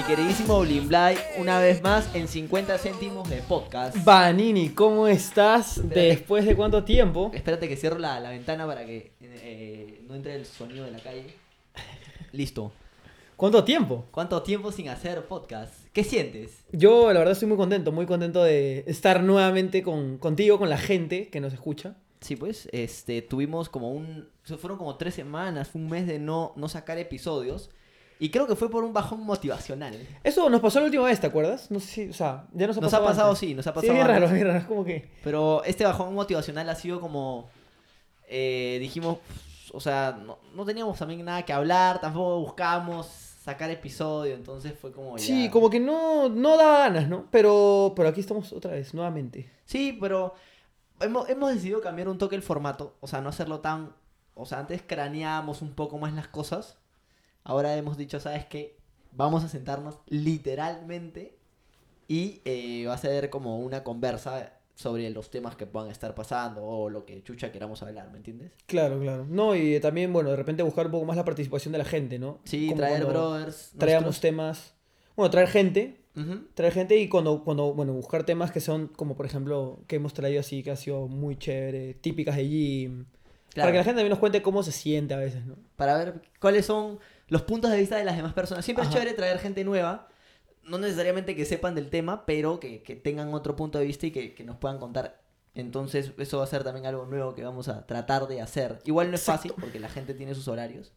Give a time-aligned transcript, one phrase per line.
[0.00, 4.02] mi queridísimo Blimblay, una vez más en 50 céntimos de podcast.
[4.02, 5.76] Vanini, ¿cómo estás?
[5.76, 6.00] Espérate.
[6.00, 7.30] ¿Después de cuánto tiempo?
[7.34, 11.00] Espérate que cierro la, la ventana para que eh, no entre el sonido de la
[11.00, 11.26] calle.
[12.32, 12.72] Listo.
[13.36, 14.06] ¿Cuánto tiempo?
[14.10, 15.74] ¿Cuánto tiempo sin hacer podcast?
[15.92, 16.64] ¿Qué sientes?
[16.72, 20.78] Yo, la verdad, estoy muy contento, muy contento de estar nuevamente con, contigo, con la
[20.78, 21.96] gente que nos escucha.
[22.22, 24.30] Sí, pues, este, tuvimos como un...
[24.44, 27.68] Fueron como tres semanas, un mes de no, no sacar episodios.
[28.22, 29.96] Y creo que fue por un bajón motivacional.
[30.22, 31.70] Eso nos pasó la última vez, ¿te acuerdas?
[31.70, 33.06] No sé si, o sea, ya nos ha Nos ha pasado.
[33.06, 33.40] pasado, antes.
[33.40, 33.98] sí, nos ha Sí, pasado.
[34.06, 34.32] raro, antes.
[34.32, 35.10] bien raro, es como que...
[35.24, 37.48] Pero este bajón motivacional ha sido como.
[38.28, 39.18] eh, dijimos.
[39.72, 44.92] O sea, no, no teníamos también nada que hablar, tampoco buscábamos sacar episodio, entonces fue
[44.92, 45.16] como.
[45.16, 47.26] ya- Sí, como que no, no da ganas, ¿no?
[47.30, 49.48] Pero, pero aquí estamos otra vez, nuevamente.
[49.64, 50.34] Sí, pero
[51.00, 53.92] hemos, hemos decidido cambiar un toque el formato, o sea, no hacerlo tan...
[54.34, 56.76] O sea, antes craneábamos un poco más las cosas,
[57.44, 58.76] ahora hemos dicho, ¿sabes qué?
[59.12, 61.36] Vamos a sentarnos literalmente
[62.08, 66.64] y eh, va a ser como una conversa sobre los temas que puedan estar pasando
[66.64, 68.52] o lo que chucha queramos hablar, ¿me entiendes?
[68.66, 69.26] Claro, claro.
[69.28, 72.18] No, y también, bueno, de repente buscar un poco más la participación de la gente,
[72.18, 72.38] ¿no?
[72.44, 73.72] Sí, Como traer brothers.
[73.76, 74.20] Traíamos nuestros.
[74.22, 74.74] temas...
[75.16, 76.00] Bueno, traer gente,
[76.54, 80.14] traer gente y cuando, cuando, bueno, buscar temas que son como, por ejemplo, que hemos
[80.14, 83.04] traído así, que ha sido muy chévere, típicas de gym.
[83.52, 85.56] Claro, Para que la gente también nos cuente cómo se siente a veces, ¿no?
[85.76, 86.98] para ver cuáles son
[87.28, 88.64] los puntos de vista de las demás personas.
[88.64, 88.90] Siempre Ajá.
[88.90, 90.08] es chévere traer gente nueva,
[90.62, 94.10] no necesariamente que sepan del tema, pero que, que tengan otro punto de vista y
[94.12, 95.20] que, que nos puedan contar.
[95.54, 98.78] Entonces, eso va a ser también algo nuevo que vamos a tratar de hacer.
[98.84, 100.92] Igual no es fácil, porque la gente tiene sus horarios.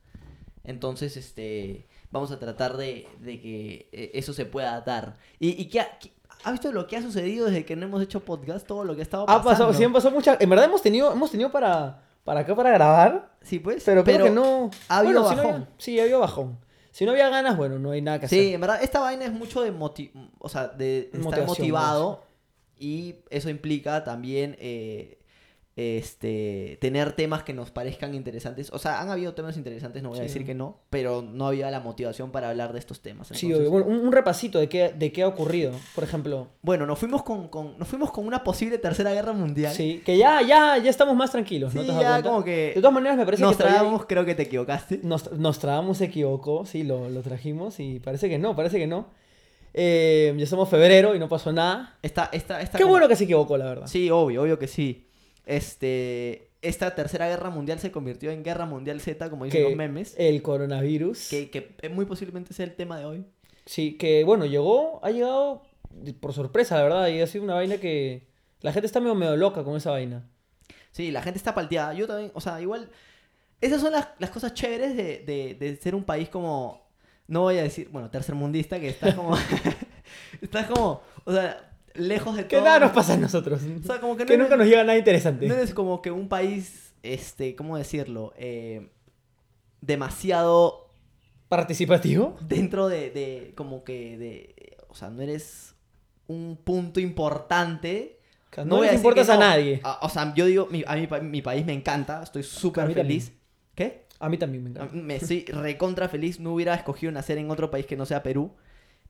[0.64, 5.18] Entonces, este, vamos a tratar de, de que eh, eso se pueda dar.
[5.40, 6.12] ¿Y, y qué ha, qué-
[6.44, 8.66] ha visto lo que ha sucedido desde que no hemos hecho podcast?
[8.68, 9.50] Todo lo que ha estado Ha pasando.
[9.50, 10.40] pasado, sí han pasado muchas...
[10.40, 13.84] En verdad hemos tenido, hemos tenido para, para acá para grabar, Sí, pues.
[13.86, 14.72] pero, creo que no...
[14.88, 15.54] ha habido si no bajón.
[15.56, 16.60] había- sí, ha habido bajón.
[16.92, 18.40] Si no había ganas, bueno, no hay nada que hacer.
[18.40, 22.24] Sí, en verdad, esta vaina es mucho de, moti- o sea, de estar motivado
[22.78, 25.20] y eso implica también eh,
[25.76, 28.72] este, tener temas que nos parezcan interesantes.
[28.72, 30.28] O sea, han habido temas interesantes, no voy a Sí.
[30.28, 33.28] decir que no, pero no había la motivación para hablar de estos temas.
[33.30, 33.72] Sí, entonces- obvio.
[33.72, 35.72] Bueno, un, un repasito de qué, de qué ha ocurrido.
[35.96, 39.74] Por ejemplo, Bueno, nos fuimos con, con- nos fuimos con una posible tercera guerra mundial.
[39.74, 42.82] sí, que ya, ya, ya estamos más tranquilos, ¿no Sí, te ya como que De
[42.82, 43.64] todas maneras, me parece nos que
[44.08, 45.00] creo que te equivocaste.
[45.04, 49.08] Nos, Nostradamus se equivocó, sí, lo, lo trajimos y parece que no, parece que no.
[49.74, 51.98] Eh, ya estamos febrero y no pasó nada.
[52.04, 53.88] Esta, esta, esta Qué como- bueno que se equivocó, la verdad.
[53.88, 55.08] Sí, obvio, obvio que sí.
[55.46, 59.76] Este, esta tercera guerra mundial se convirtió en guerra mundial Z, como dicen Que los
[59.78, 60.16] memes.
[60.18, 63.26] el coronavirus, Que, que muy posiblemente sea el tema de hoy.
[63.66, 65.64] sí, que bueno, llegó, ha llegado
[66.20, 68.28] por sorpresa, la verdad, y ha sido una vaina que
[68.62, 70.28] la gente está medio, medio loca con esa vaina.
[70.92, 71.94] Sí, la gente está palteada.
[71.94, 72.90] Yo también, o sea, igual.
[73.62, 76.82] Esas son las, las cosas chéveres de, de, de ser un país como.
[77.28, 79.36] No voy a decir, bueno, tercermundista, que está como.
[80.42, 81.02] está como.
[81.26, 82.66] O sea, lejos de Que todo.
[82.66, 83.62] nada nos pasa a nosotros.
[83.64, 85.48] O sea, como que no que nunca nos llega nada interesante.
[85.48, 86.94] No eres como que un país.
[87.04, 88.34] Este, ¿cómo decirlo?
[88.38, 88.90] Eh,
[89.82, 90.90] demasiado
[91.50, 92.38] ¿Participativo?
[92.42, 93.54] dentro de, de.
[93.56, 94.78] Como que de.
[94.90, 95.76] O sea, no eres
[96.28, 98.20] un punto importante.
[98.66, 99.42] No, voy les importas que a no.
[99.42, 99.82] nadie.
[100.02, 103.34] O sea, yo digo, mi- a mi, pa- mi país me encanta, estoy súper feliz.
[103.76, 104.06] ¿Qué?
[104.20, 104.94] A mí también me encanta.
[104.96, 108.52] Me estoy recontra feliz, no hubiera escogido nacer en otro país que no sea Perú.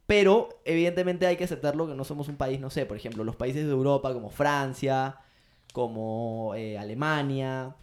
[0.06, 3.36] Pero evidentemente hay que aceptarlo que no somos un país, no sé, por ejemplo, los
[3.36, 5.18] países de Europa como Francia,
[5.72, 7.75] como eh, Alemania,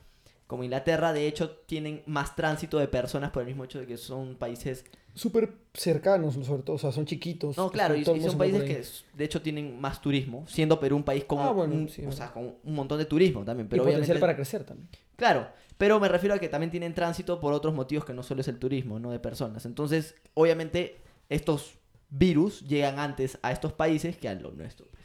[0.46, 3.96] como Inglaterra, de hecho tienen más tránsito de personas por el mismo hecho de que
[3.96, 4.84] son países...
[5.14, 7.56] Súper cercanos, sobre todo, o sea, son chiquitos.
[7.56, 11.24] No, claro, y, son países que de hecho tienen más turismo, siendo Perú un país
[11.24, 13.68] con, Ah, bueno, un, sí, o sea, con un montón de turismo también.
[13.68, 14.88] Pero y potencial obviamente- para crecer también.
[15.16, 15.48] Claro,
[15.78, 18.48] pero me refiero a que también tienen tránsito por otros motivos que no solo es
[18.48, 19.66] el turismo, no de personas.
[19.66, 21.79] Entonces, obviamente, estos
[22.10, 24.88] virus llegan antes a estos países que a los nuestros.
[24.88, 25.04] pues.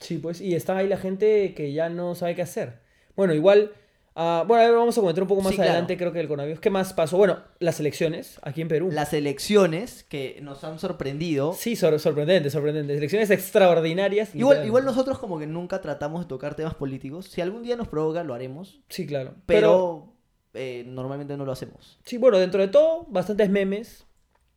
[0.00, 2.80] Sí, pues, y está ahí la gente que ya no sabe qué hacer.
[3.16, 3.72] Bueno, igual,
[4.16, 5.72] ah, bueno, ahora vamos a comentar un poco más Sí, claro.
[5.72, 6.58] adelante, creo que el coronavirus.
[6.60, 7.18] ¿Qué más pasó?
[7.18, 8.88] Bueno, las elecciones aquí en Perú.
[8.90, 11.52] Las elecciones que nos han sorprendido.
[11.52, 12.96] Sí, sor- sorprendente, sorprendente.
[12.96, 14.34] Elecciones extraordinarias.
[14.34, 17.26] Igual, igual nosotros como que nunca tratamos de tocar temas políticos.
[17.26, 18.80] Si algún día nos provoca, lo haremos.
[18.88, 19.34] Sí, claro.
[19.44, 20.14] Pero,
[20.54, 21.98] eh, normalmente no lo hacemos.
[22.04, 24.06] Sí, bueno, dentro de todo, bastantes memes.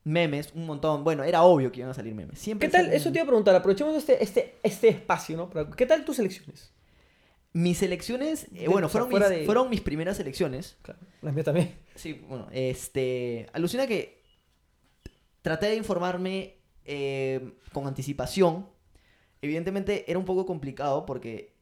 [0.05, 1.03] Memes, un montón.
[1.03, 2.37] Bueno, era obvio que iban a salir memes.
[2.39, 2.91] Siempre ¿Qué tal?
[2.91, 5.49] Eso te iba a preguntar, aprovechemos este, este, este espacio, ¿no?
[5.49, 6.73] Pero, ¿Qué tal tus elecciones?
[7.53, 10.75] Mis elecciones, eh, bueno, fueron, mis, de- fueron mis primeras elecciones.
[10.81, 11.75] Claro, las mías también.
[11.95, 13.45] Sí, bueno, este.
[13.53, 14.23] Alucina que
[15.41, 18.67] traté de informarme eh, con anticipación.
[19.41, 21.52] Evidentemente era un poco complicado porque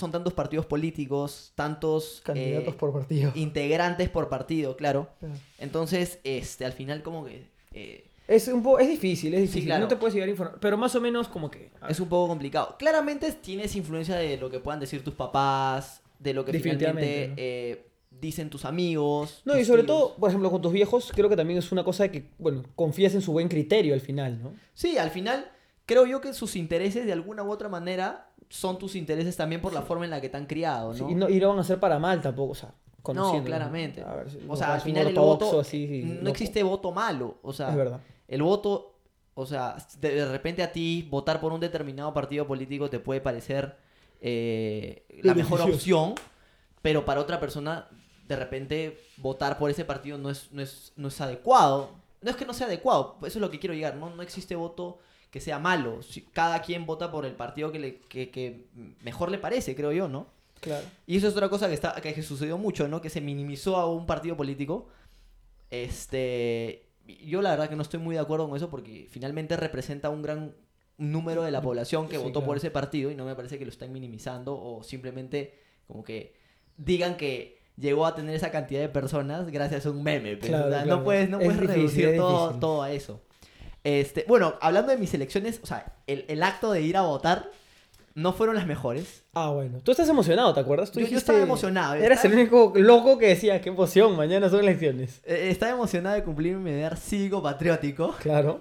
[0.00, 3.32] son tantos partidos políticos, tantos Candidatos eh, por partido.
[3.36, 5.08] integrantes por partido, claro.
[5.20, 5.34] Claro.
[5.58, 9.66] Entonces, este, al final como que eh, Es un poco, es difícil, es difícil.
[9.66, 9.82] claro.
[9.82, 10.58] No te puedes llegar a informar.
[10.60, 11.70] Pero más o menos como que.
[11.88, 12.76] Es un poco complicado.
[12.78, 17.34] Claramente tienes influencia de lo que puedan decir tus papás, de lo que finalmente ¿no?
[17.36, 19.42] eh, dicen tus amigos.
[19.44, 19.86] No, y sobre tíos.
[19.98, 22.64] todo, por ejemplo, con tus viejos, creo que también es una cosa de que, bueno,
[22.74, 24.54] confías en su buen criterio al final, ¿no?
[24.74, 25.50] Sí, al final
[25.90, 29.72] creo yo que sus intereses de alguna u otra manera son tus intereses también por
[29.72, 31.10] la forma en la que te han criado, Sí, ¿no?
[31.10, 32.72] y, no, y no van a ser para mal tampoco, o sea,
[33.02, 33.46] conociendo.
[33.46, 34.00] claramente.
[34.02, 36.28] A ver, si O sea, al final el voto así, sí, no loco.
[36.28, 38.00] existe voto malo, o sea, Es verdad.
[38.28, 39.00] el voto,
[39.34, 43.76] o sea, de, repente a ti votar por un determinado partido político te puede parecer
[44.20, 46.14] eh, la mejor opción,
[46.82, 47.88] pero para otra persona
[48.28, 51.98] de repente votar por ese partido no es, no es, no es adecuado.
[52.22, 54.54] No es que no sea adecuado, eso es lo que quiero llegar, no, no existe
[54.54, 54.98] voto
[55.30, 56.02] que sea malo.
[56.02, 58.66] Si- Cada quien vota por el partido que, le, que, que
[59.02, 60.26] mejor le parece, creo yo, ¿no?
[60.60, 60.84] Claro.
[61.06, 63.00] Y eso es otra cosa que, está, que, sucedió mucho, ¿no?
[63.00, 64.88] Que se minimizó a un partido político.
[65.70, 66.86] Este.
[67.26, 70.22] Yo la verdad que no estoy muy de acuerdo con eso porque finalmente representa un
[70.22, 70.54] gran
[70.98, 73.64] número de la población que Sí, votó por ese partido y no me parece que
[73.64, 75.54] lo están minimizando o simplemente
[75.86, 76.34] como que
[76.76, 80.36] digan que llegó a tener esa cantidad de personas gracias a un meme.
[80.36, 80.86] pues, Claro.
[80.86, 83.20] No puedes, no Es puedes reducir todo, todo a eso.
[83.84, 87.50] Este, bueno, hablando de mis elecciones, o sea, el, el acto de ir a votar
[88.14, 89.22] no fueron las mejores.
[89.32, 89.78] Ah, bueno.
[89.82, 90.90] Tú estás emocionado, ¿te acuerdas?
[90.90, 94.60] Tú Yo- estaba emocionado, Eras estaba- el único loco que decía, qué emoción, mañana son
[94.60, 95.20] elecciones.
[95.24, 98.14] Eh, Estaba emocionado de cumplir mi deber cívico patriótico.
[98.20, 98.60] Claro.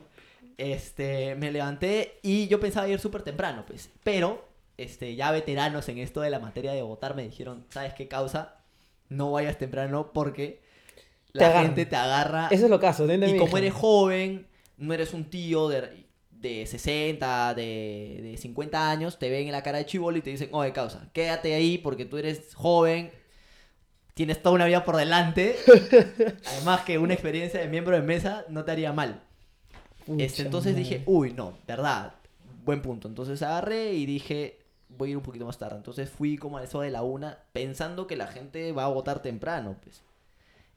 [0.58, 3.90] Este, me levanté y yo pensaba ir súper temprano, pues.
[4.04, 4.46] Pero,
[4.78, 8.56] este, ya veteranos en esto de la materia de votar me dijeron, ¿sabes qué causa?
[9.10, 10.62] No vayas temprano porque
[11.34, 12.48] la gente te agarra.
[12.52, 13.04] Eso es lo caso.
[13.04, 13.58] ¿entiendes, Ah, y como hija?
[13.60, 14.48] eres joven,
[14.80, 19.64] no eres un tío de, de 60, de, de 50 años, te ven en la
[19.64, 23.12] cara de chivolo y te dicen, oye, causa, quédate ahí porque tú eres joven,
[24.14, 25.56] tienes toda una vida por delante.
[26.56, 29.24] Además que una experiencia de miembro de mesa no te haría mal.
[30.18, 30.84] Este, entonces madre.
[30.84, 32.16] dije, uy, no, verdad,
[32.66, 33.08] buen punto.
[33.08, 34.60] Entonces agarré y dije,
[34.90, 35.78] voy a ir un poquito más tarde.
[35.78, 39.22] Entonces fui como a eso de la una, pensando que la gente va a votar
[39.22, 40.02] temprano, pues.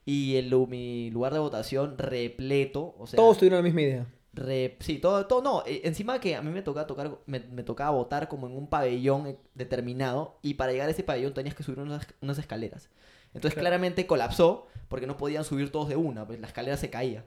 [0.05, 4.07] Y el, mi lugar de votación repleto, o sea, Todos tuvieron la misma idea.
[4.33, 7.63] re- sí, todo, todo, no, eh, encima que a mí me tocaba tocar, me, me
[7.63, 11.55] tocaba votar como en un pabellón eh, determinado y para llegar a ese pabellón tenías
[11.55, 12.89] que subir unas, unas escaleras.
[13.35, 13.63] Entonces Claro.
[13.63, 17.25] claramente colapsó porque no podían subir todos de una, pues la escalera se caía.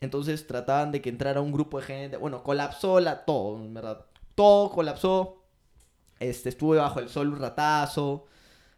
[0.00, 4.06] Entonces trataban de que entrara un grupo de gente, bueno, colapsó la, todo, en verdad,
[4.34, 5.42] todo colapsó.
[6.20, 8.26] Este, estuve bajo el sol un ratazo.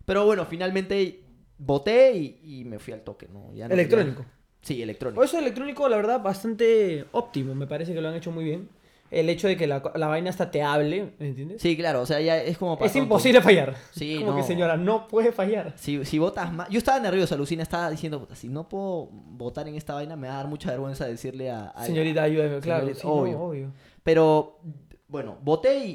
[0.05, 1.25] Pero bueno, finalmente
[1.59, 3.53] voté y, y me fui al toque, ¿no?
[3.55, 4.19] Ya no Electrónico.
[4.23, 4.33] quería-
[4.63, 5.23] Sí, electrónico.
[5.23, 7.55] Eso electrónico, la verdad, bastante óptimo.
[7.55, 8.69] Me parece que lo han hecho muy bien.
[9.13, 11.63] El hecho de que la, la vaina hasta te hable, ¿me entiendes?
[11.63, 13.77] Sí, claro, o sea, ya es como para es imposible fallar.
[13.93, 14.37] Sí, Como no.
[14.39, 15.75] que señora, no puede fallar.
[15.77, 16.69] Si, si votas más.
[16.71, 20.27] Yo estaba nervioso, Lucina estaba diciendo, "Puta, si no puedo votar en esta vaina, me
[20.27, 21.67] va a dar mucha vergüenza decirle a.
[21.69, 22.81] a- Señorita, ayúdame, claro.
[22.87, 23.41] Señorita, sí, no, obvio.
[23.41, 23.73] obvio.
[24.03, 24.59] Pero,
[25.07, 25.95] bueno, voté y-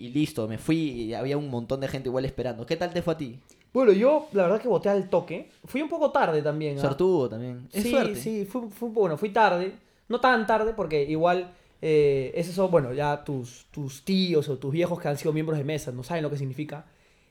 [0.00, 2.66] y listo, me fui y había un montón de gente igual esperando.
[2.66, 3.38] ¿Qué tal te fue a ti?
[3.72, 5.50] Bueno, yo la verdad que voté al toque.
[5.64, 6.78] Fui un poco tarde también.
[6.78, 6.82] ¿ah?
[6.82, 7.68] Sortudo también.
[7.72, 8.16] Es sí, suerte.
[8.16, 9.72] sí, fui, fui- bueno, fui tarde.
[10.08, 14.72] No tan tarde porque igual eh, es eso, bueno, ya tus, tus tíos o tus
[14.72, 16.86] viejos que han sido miembros de mesa no saben lo que significa.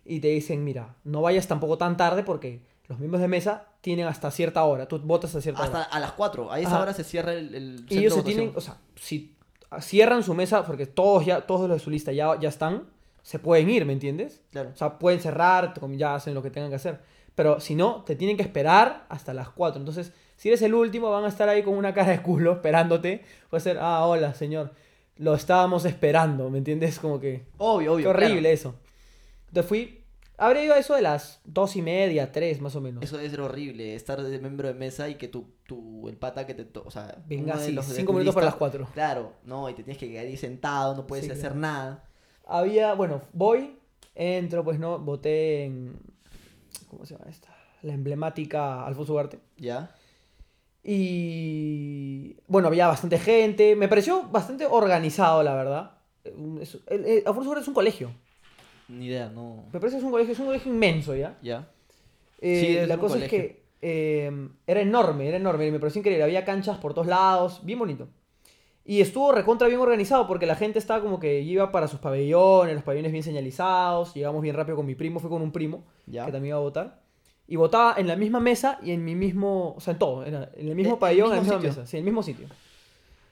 [0.05, 4.07] Y te dicen, mira, no vayas tampoco tan tarde porque los miembros de mesa tienen
[4.07, 4.87] hasta cierta hora.
[4.87, 5.87] Tú votas a cierta Hasta hora.
[5.91, 6.51] a las 4.
[6.51, 6.81] A esa Ajá.
[6.81, 9.35] hora se cierra el, el Y ellos de se tienen, o sea, si
[9.81, 12.87] cierran su mesa, porque todos ya, todos los de su lista ya, ya están,
[13.23, 14.41] se pueden ir, ¿me entiendes?
[14.51, 14.69] Claro.
[14.73, 16.99] O sea, pueden cerrar, como ya hacen lo que tengan que hacer.
[17.35, 19.79] Pero si no, te tienen que esperar hasta las 4.
[19.79, 23.23] Entonces, si eres el último, van a estar ahí con una cara de culo esperándote.
[23.49, 24.73] Puede ser, ah, hola, señor.
[25.17, 26.99] Lo estábamos esperando, ¿me entiendes?
[26.99, 27.45] Como que...
[27.57, 28.03] Obvio, obvio.
[28.05, 28.53] Qué horrible claro.
[28.53, 28.75] eso.
[29.47, 29.95] Entonces fui...
[30.37, 33.03] Habría ido a eso de las dos y media, tres más o menos.
[33.03, 36.45] Eso debe ser horrible, estar de miembro de mesa y que tu, tu el pata
[36.47, 36.63] que te...
[36.63, 38.87] to- O sea, Venga, de cinco minutos para las cuatro.
[38.93, 41.59] Claro, no, y te tienes que quedar ahí sentado, no puedes Sí, hacer claro.
[41.59, 42.08] nada.
[42.49, 43.77] Había, bueno, voy,
[44.15, 45.99] entro, pues no, voté en...
[46.89, 47.55] ¿Cómo se llama esta?
[47.83, 49.39] La emblemática Alfonso Ugarte.
[49.57, 49.91] ¿Ya?
[50.83, 53.75] Y bueno, había bastante gente.
[53.75, 55.91] Me pareció bastante organizado, la verdad.
[56.61, 58.11] Es- el- el- Alfonso Ugarte es un colegio.
[58.87, 59.65] Ni idea, no.
[59.71, 61.37] Me parece que es un colegio, es un colegio inmenso, ¿ya?
[61.41, 61.69] ¿Ya?
[62.41, 63.37] Eh, Sí, es la un cosa colegio.
[63.39, 65.71] es que eh, era enorme, era enorme.
[65.71, 66.23] Me pareció increíble.
[66.23, 68.07] Había canchas por todos lados, bien bonito.
[68.85, 72.73] Y estuvo recontra bien organizado porque la gente estaba como que iba para sus pabellones,
[72.73, 74.13] los pabellones bien señalizados.
[74.13, 76.25] Llegamos bien rápido con mi primo, fui con un primo ¿Ya?
[76.25, 77.01] que también iba a votar.
[77.47, 80.35] Y votaba en la misma mesa y en mi mismo, o sea, en todo, en
[80.35, 82.47] el mismo el pabellón, en la misma mesa, sí, en el mismo sitio.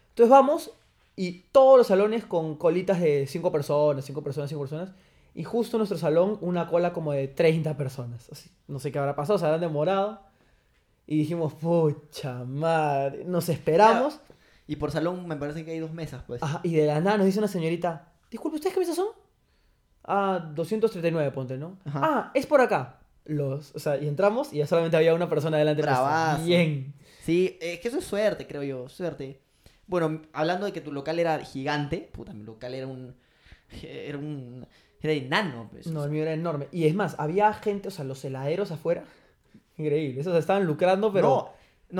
[0.10, 0.72] Entonces vamos
[1.16, 4.89] y todos los salones con colitas de 5 personas, 5 personas, 5 personas.
[5.34, 8.30] Y justo en nuestro salón una cola como de 30 personas.
[8.32, 10.20] Así, no sé qué habrá pasado, se habrán demorado.
[11.08, 14.20] Y dijimos, pucha madre, nos esperamos.
[14.67, 16.43] Y por salón me parece que hay dos mesas, pues.
[16.43, 19.07] Ajá, y de la nada nos dice una señorita, disculpe, ¿ustedes qué mesas son?
[20.03, 21.77] Ah, 239, ponte, ¿no?
[21.86, 22.01] Ajá.
[22.03, 23.00] Ah, es por acá.
[23.25, 26.09] Los, o sea, y entramos y ya solamente había una persona delante de nosotros.
[26.09, 26.45] Bravazo.
[26.45, 26.93] Bien.
[27.24, 29.41] Sí, es que eso es suerte, creo yo, suerte.
[29.86, 33.15] Bueno, hablando de que tu local era gigante, puta, mi local era un.
[33.83, 34.65] Era un.
[35.01, 35.88] Era enano, pues.
[35.88, 36.67] No, el mío era enorme.
[36.71, 39.03] Y es más, había gente, o sea, los heladeros afuera.
[39.77, 41.50] Increíble, esos estaban lucrando, pero No,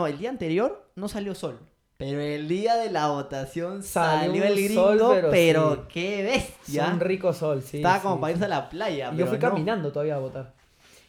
[0.02, 1.60] no, el día anterior no salió sol.
[1.98, 5.82] Pero el día de la votación Salió salió, el gringo, sol, pero, pero sí.
[5.90, 6.88] qué bestia.
[6.94, 7.78] un rico sol, sí.
[7.78, 8.38] Estaba sí, como para sí.
[8.38, 9.12] irse a la playa.
[9.14, 9.50] Y yo fui no.
[9.50, 10.54] caminando todavía a votar.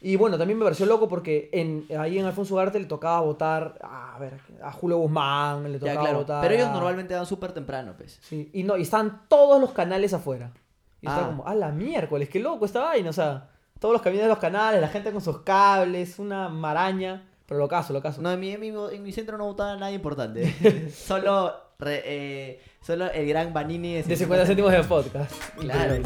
[0.00, 3.78] Y bueno, también me pareció loco porque en, ahí en Alfonso Ugarte le tocaba votar
[3.82, 6.18] a, ver, a Julio Guzmán, le Ya, tocaba claro.
[6.20, 6.40] votar.
[6.40, 8.18] Pero ellos a- normalmente dan súper temprano, pues.
[8.22, 10.52] Sí, y no, y estaban todos los canales afuera.
[11.02, 11.28] Y estaba Ah.
[11.30, 14.38] como, a la miércoles, qué loco esta vaina, o sea, todos los caminos de los
[14.38, 17.27] canales, la gente con sus cables, una maraña.
[17.48, 18.20] Pero lo caso, lo caso.
[18.20, 20.90] No, en mi, en mi, en mi centro no votaba nada importante.
[20.94, 25.32] solo, re- eh, solo el gran Banini de 50 céntimos de podcast.
[25.58, 25.96] Claro.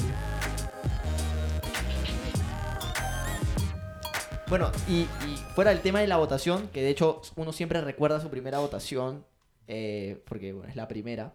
[4.49, 8.21] Bueno, y, y fuera del tema de la votación, que de hecho uno siempre recuerda
[8.21, 9.25] su primera votación,
[9.67, 11.35] eh, porque bueno, es la primera.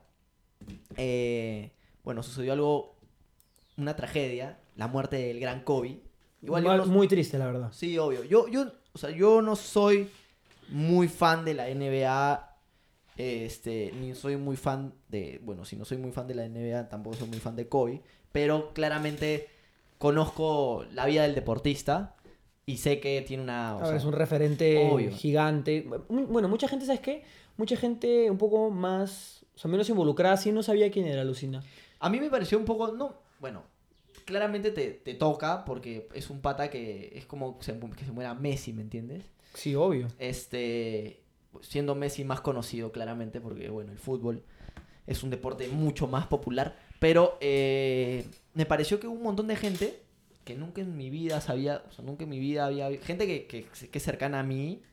[0.97, 1.71] eh,
[2.03, 2.95] bueno, sucedió algo,
[3.75, 5.99] una tragedia, la muerte del gran Kobe.
[6.43, 7.69] Igual Mal- Muy triste, la verdad.
[7.73, 8.23] Sí, obvio.
[8.23, 10.09] Yo, yo, o sea, yo no soy
[10.69, 12.55] muy fan de la NBA.
[13.15, 15.39] Este, ni soy muy fan de.
[15.43, 18.01] Bueno, si no soy muy fan de la NBA, tampoco soy muy fan de Kobe.
[18.31, 19.47] Pero claramente
[19.99, 22.15] conozco la vida del deportista.
[22.65, 23.75] Y sé que tiene una.
[23.75, 25.11] o A ver, sea, es un referente obvio.
[25.11, 25.87] gigante.
[26.09, 27.23] Bueno, mucha gente, ¿sabes qué?
[27.55, 31.63] Mucha gente un poco más, o sea, menos involucrada, sí no sabía quién era Lucina.
[31.99, 32.91] A mí me pareció un poco.
[32.93, 33.63] No, bueno.
[34.27, 38.33] Claramente te, te toca porque es un pata que es como se- que se muera
[38.35, 39.23] Messi, ¿me entiendes?
[39.55, 40.07] Sí, obvio.
[40.19, 41.21] este
[41.61, 44.43] siendo Messi más conocido claramente porque bueno el fútbol
[45.07, 49.55] es un deporte mucho más popular pero eh, me pareció que hubo un montón de
[49.55, 49.99] gente
[50.43, 53.47] que nunca en mi vida sabía o sea nunca en mi vida había gente que,
[53.47, 54.83] que, que es cercana a mí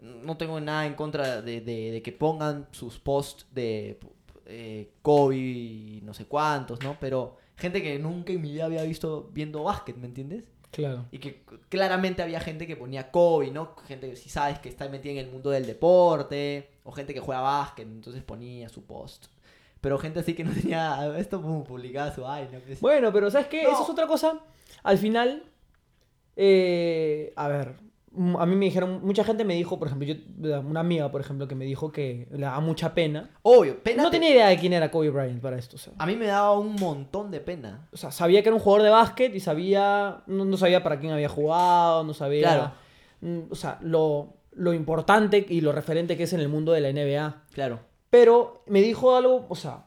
[0.00, 3.98] no tengo nada en contra de, de- de que pongan sus posts de
[4.46, 8.82] eh, Kobe y no sé cuántos no pero gente que nunca en mi vida había
[8.82, 10.44] visto viendo básquet ¿me entiendes?
[10.74, 11.06] Claro.
[11.12, 13.76] Y que claramente había gente que ponía Kobe, ¿no?
[13.86, 17.20] Gente que si sabes que está metida en el mundo del deporte, o gente que
[17.20, 19.26] juega básquet, entonces ponía su post.
[19.80, 22.58] Pero gente así que no tenía esto pum, publicaba su vaina.
[22.66, 22.80] pues.
[22.80, 23.62] Bueno, pero ¿sabes qué?
[23.62, 23.70] No.
[23.70, 24.40] Eso es otra cosa.
[24.82, 25.44] Al final,
[26.34, 27.76] eh, a ver,
[28.38, 31.48] a mí me dijeron, mucha gente me dijo, por ejemplo, yo, una amiga, por ejemplo,
[31.48, 33.30] que me dijo que le daba mucha pena.
[33.42, 34.02] Obvio, pena.
[34.04, 35.76] No te- tenía idea de quién era Kobe Bryant para esto.
[35.76, 37.88] O sea, A mí me daba un montón de pena.
[37.92, 40.98] o sea, sabía que era un jugador de básquet y sabía, no, no sabía para
[41.00, 42.72] quién había jugado, no sabía, Claro.
[43.20, 46.80] mm, o sea, lo, lo importante y lo referente que es en el mundo de
[46.80, 47.42] la NBA.
[47.52, 47.80] Claro.
[48.10, 49.86] Pero me dijo algo, o sea,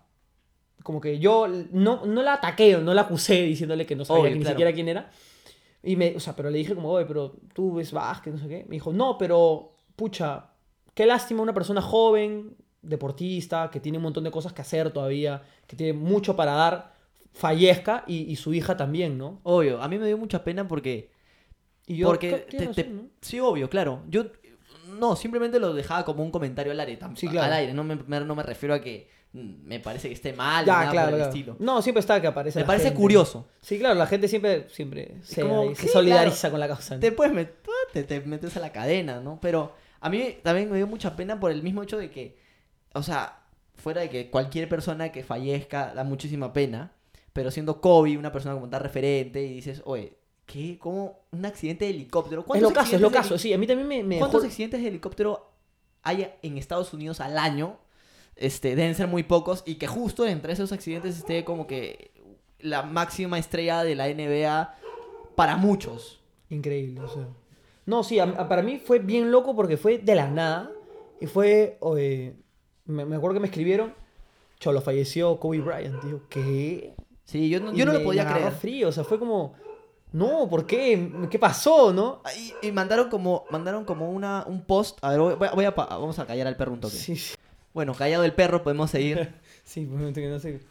[0.83, 4.31] como que yo no, no la ataqué, no la acusé diciéndole que no sabía Obvio,
[4.31, 4.55] que ni claro.
[4.55, 5.09] siquiera quién era.
[5.87, 8.47] Y me, o sea, pero le dije como, oye, pero tú ves básquet, no sé
[8.47, 8.65] qué.
[8.67, 10.51] Me dijo, no, pero, pucha,
[10.93, 15.43] qué lástima una persona joven, deportista, que tiene un montón de cosas que hacer todavía,
[15.67, 16.93] que tiene mucho para dar,
[17.33, 19.39] fallezca y, y su hija también, ¿no?
[19.43, 21.11] Obvio, a mí me dio mucha pena porque.
[21.87, 23.03] Y yo, porque "Ca- te- tienes te- razón, ¿no?".
[23.21, 24.03] Sí, obvio, claro.
[24.09, 24.25] Yo.
[24.97, 26.99] No, simplemente lo dejaba como un comentario al aire.
[27.15, 27.47] Sí, claro.
[27.47, 27.73] Al aire.
[27.73, 30.65] No me, me- no me refiero a que mm, me parece que esté mal.
[30.65, 31.31] Ya, nada claro, por el claro.
[31.33, 31.55] estilo.
[31.59, 32.99] No, siempre está que aparece Me la parece gente.
[32.99, 33.47] curioso.
[33.61, 36.99] Sí, claro, la gente siempre, siempre se, como, solidariza con la causa.
[36.99, 37.55] te puedes meter,
[37.93, 39.39] te, te metes a la cadena, ¿no?
[39.41, 42.37] Pero a mí también me dio mucha pena por el mismo hecho de que,
[42.93, 43.39] o sea,
[43.75, 46.91] fuera de que cualquier persona que fallezca da muchísima pena,
[47.33, 50.16] pero siendo Kobe una persona como tan referente y dices, oye,
[50.47, 50.79] ¿qué?
[50.79, 52.43] ¿Cómo un accidente de helicóptero?
[52.55, 53.53] Es lo caso, es lo caso, sí.
[53.53, 54.01] A mí también me...
[54.03, 55.51] me ¿Cuántos dejó- accidentes de helicóptero
[56.01, 57.77] hay en Estados Unidos al año?
[58.35, 62.11] Este, deben ser muy pocos y que justo entre esos accidentes esté como que
[62.59, 64.75] la máxima estrella de la NBA
[65.35, 66.19] para muchos.
[66.49, 67.27] Increíble, o sea.
[67.85, 70.71] No, sí, a- a- para mí fue bien loco porque fue de la nada.
[71.19, 71.77] Y fue...
[72.85, 73.93] me, me acuerdo que me escribieron,
[74.59, 76.01] Cholo, falleció Kobe Bryant.
[76.03, 76.95] Digo, ¿qué?
[77.25, 78.51] Sí, yo no, yo no lo podía creer.
[78.53, 79.53] frío, o sea, fue como...
[80.13, 81.11] No, ¿por qué?
[81.29, 82.21] ¿Qué pasó, no?
[82.37, 84.97] Y, y mandaron como mandaron como una un post.
[85.01, 86.95] A ver, voy, voy a, vamos a callar al perro un toque.
[86.95, 87.35] Sí, sí.
[87.73, 89.33] Bueno, callado el perro, podemos seguir.
[89.63, 90.61] Sí, momento que no sé.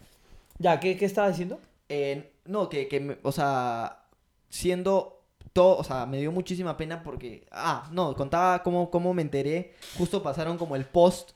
[0.59, 1.61] Ya, ¿qué, qué estaba diciendo?
[1.91, 4.05] Eh, no, que, que o sea,
[4.49, 5.21] siendo
[5.53, 9.75] todo, o sea, me dio muchísima pena porque, ah, no, contaba cómo, cómo me enteré.
[9.99, 11.33] Justo pasaron como el post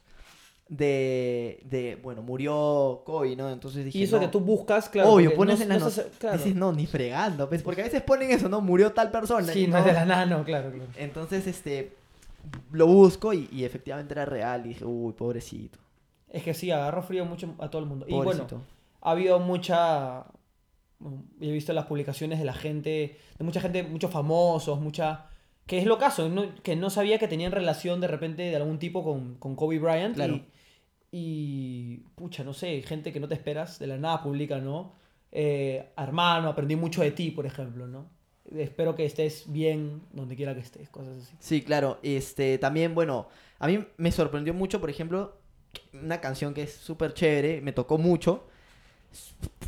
[0.70, 3.50] de, de bueno, murió Kobe, ¿no?
[3.50, 4.22] Entonces dije, Y eso no.
[4.22, 5.10] que tú buscas, claro.
[5.10, 6.38] Obvio, pones no- en la no claro.
[6.38, 8.60] Dices, no, ni fregando, pues, porque a veces ponen eso, ¿no?
[8.60, 9.52] Murió tal persona.
[9.52, 10.88] Sí, no es de la nada, no, claro, claro.
[10.96, 11.96] Entonces, este,
[12.70, 14.64] lo busco y, y efectivamente era real.
[14.64, 15.78] Y dije, uy, pobrecito.
[16.28, 18.06] Es que sí, agarró frío mucho a todo el mundo.
[18.08, 18.62] Y bueno, Pobrecito.
[19.02, 20.24] ha habido mucha.
[21.40, 25.26] He visto las publicaciones de la gente, de mucha gente, muchos famosos, mucha.
[25.66, 26.30] Que es lo caso,
[26.62, 30.14] que no sabía que tenían relación de repente de algún tipo con, con Kobe Bryant.
[30.14, 30.34] Claro.
[30.36, 30.44] Y,
[31.12, 34.94] y, pucha, no sé, gente que no te esperas, de la nada publica, ¿no?
[35.32, 38.08] Eh, hermano, aprendí mucho de ti, por ejemplo, ¿no?
[38.56, 41.36] Espero que estés bien donde quiera que estés, cosas así.
[41.38, 41.98] Sí, claro.
[42.02, 45.36] Este, también, bueno, a mí me sorprendió mucho, por ejemplo,
[45.92, 48.46] una canción que es súper chévere, me tocó mucho.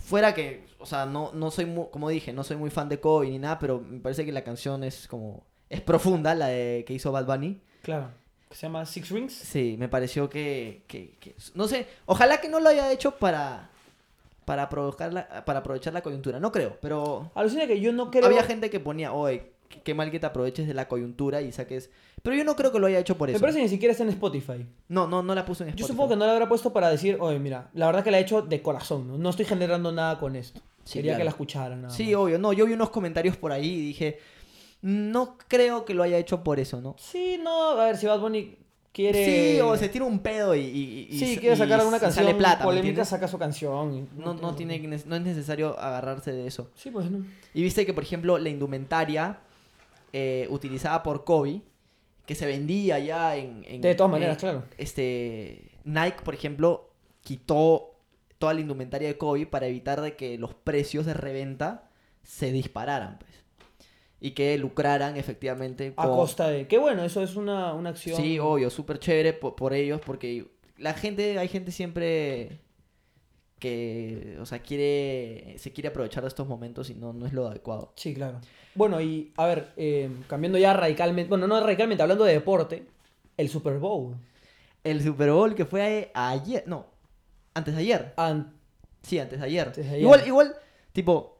[0.04, 3.00] Fuera que, o sea, no, no soy, mu- como dije, no soy muy fan de
[3.00, 6.84] Kobe ni nada, pero me parece que la canción es como, es profunda, la de,
[6.87, 7.61] que hizo Bad Bunny.
[7.82, 8.11] Claro.
[8.52, 9.32] Que se llama Six Rings.
[9.32, 13.71] Sí, me pareció que, que, que- no sé, ojalá que no lo haya hecho para,
[14.44, 18.26] para, provocar la- para aprovechar la coyuntura, no creo, pero Alucina que yo no creo.
[18.26, 19.52] había gente que ponía, oye,
[19.85, 21.88] qué- mal que te aproveches de la coyuntura y saques,
[22.23, 23.40] pero yo no creo que lo haya hecho por Me eso.
[23.40, 24.66] parece que ni siquiera está en Spotify.
[24.88, 25.80] No, no, no la puse en Spotify.
[25.80, 28.18] Yo supongo que no la habrá puesto para decir, oye, mira, la verdad que la
[28.18, 29.16] he hecho de corazón, ¿no?
[29.16, 30.61] No estoy generando nada con esto.
[30.85, 31.18] Sí, Quería claro.
[31.21, 31.82] que la escucharan.
[31.82, 32.16] Nada Sí, más.
[32.16, 34.18] obvio, no, yo vi unos comentarios por ahí y dije,
[34.82, 36.94] no creo que lo haya hecho por eso, ¿no?
[36.98, 38.56] Sí, no, a ver, si Bad Bunny
[38.92, 39.24] quiere...
[39.54, 40.60] Sí, o se tira un pedo y...
[40.60, 44.08] y- y- Sí, quiere sacar alguna canción sale plata, ¿me polémica, saca su canción.
[44.16, 46.70] No, no, tiene, no es necesario agarrarse de eso.
[46.74, 47.24] Sí, pues no.
[47.54, 49.38] Y viste que, por ejemplo, la indumentaria
[50.12, 51.62] eh, utilizada por Kobe,
[52.26, 53.64] que se vendía ya en...
[53.66, 54.64] en- De todas maneras, eh, claro.
[54.78, 56.90] Este, Nike, por ejemplo,
[57.22, 57.94] quitó
[58.38, 61.88] toda la indumentaria de Kobe para evitar de que los precios de reventa
[62.24, 63.30] se dispararan, pues.
[64.25, 66.69] Y que lucraran efectivamente A con- costa de...
[66.69, 68.17] Qué bueno, eso es una, una acción...
[68.17, 70.47] Sí, obvio, súper chévere por, por ellos, porque
[70.79, 72.61] la gente, hay gente siempre
[73.59, 77.47] que, o sea, quiere, se quiere aprovechar de estos momentos y no, no es lo
[77.49, 77.93] adecuado.
[77.97, 78.41] Sí, claro.
[78.75, 82.87] Bueno, y a ver, eh, cambiando ya radicalmente, bueno, no radicalmente, hablando de deporte,
[83.37, 84.17] el Super Bowl.
[84.83, 86.87] El Super Bowl que fue a- ayer, no,
[87.54, 88.15] antes de ayer.
[88.17, 88.54] An-
[89.02, 89.67] Sí, antes de ayer.
[89.67, 90.02] Antes de ayer.
[90.02, 90.54] Igual, igual,
[90.93, 91.31] tipo,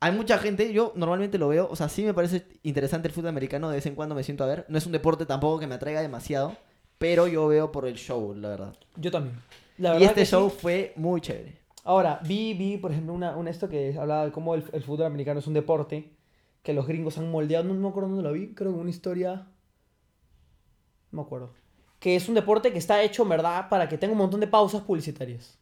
[0.00, 3.30] hay mucha gente, yo normalmente lo veo, o sea, sí me parece interesante el fútbol
[3.30, 4.64] americano, de vez en cuando me siento a ver.
[4.68, 6.56] No es un deporte tampoco que me atraiga demasiado,
[6.98, 8.76] pero yo veo por el show, la verdad.
[8.96, 9.40] Yo también.
[9.76, 10.30] La y verdad este que sí.
[10.30, 11.58] show fue muy chévere.
[11.84, 15.06] Ahora, vi, vi, por ejemplo, una, una esto que hablaba de cómo el, el fútbol
[15.06, 16.12] americano es un deporte
[16.62, 17.64] que los gringos han moldeado.
[17.64, 19.46] No, no me acuerdo dónde lo vi, creo que una historia.
[21.10, 21.54] No me acuerdo.
[21.98, 24.46] Que es un deporte que está hecho, en verdad, para que tenga un montón de
[24.46, 25.57] pausas publicitarias.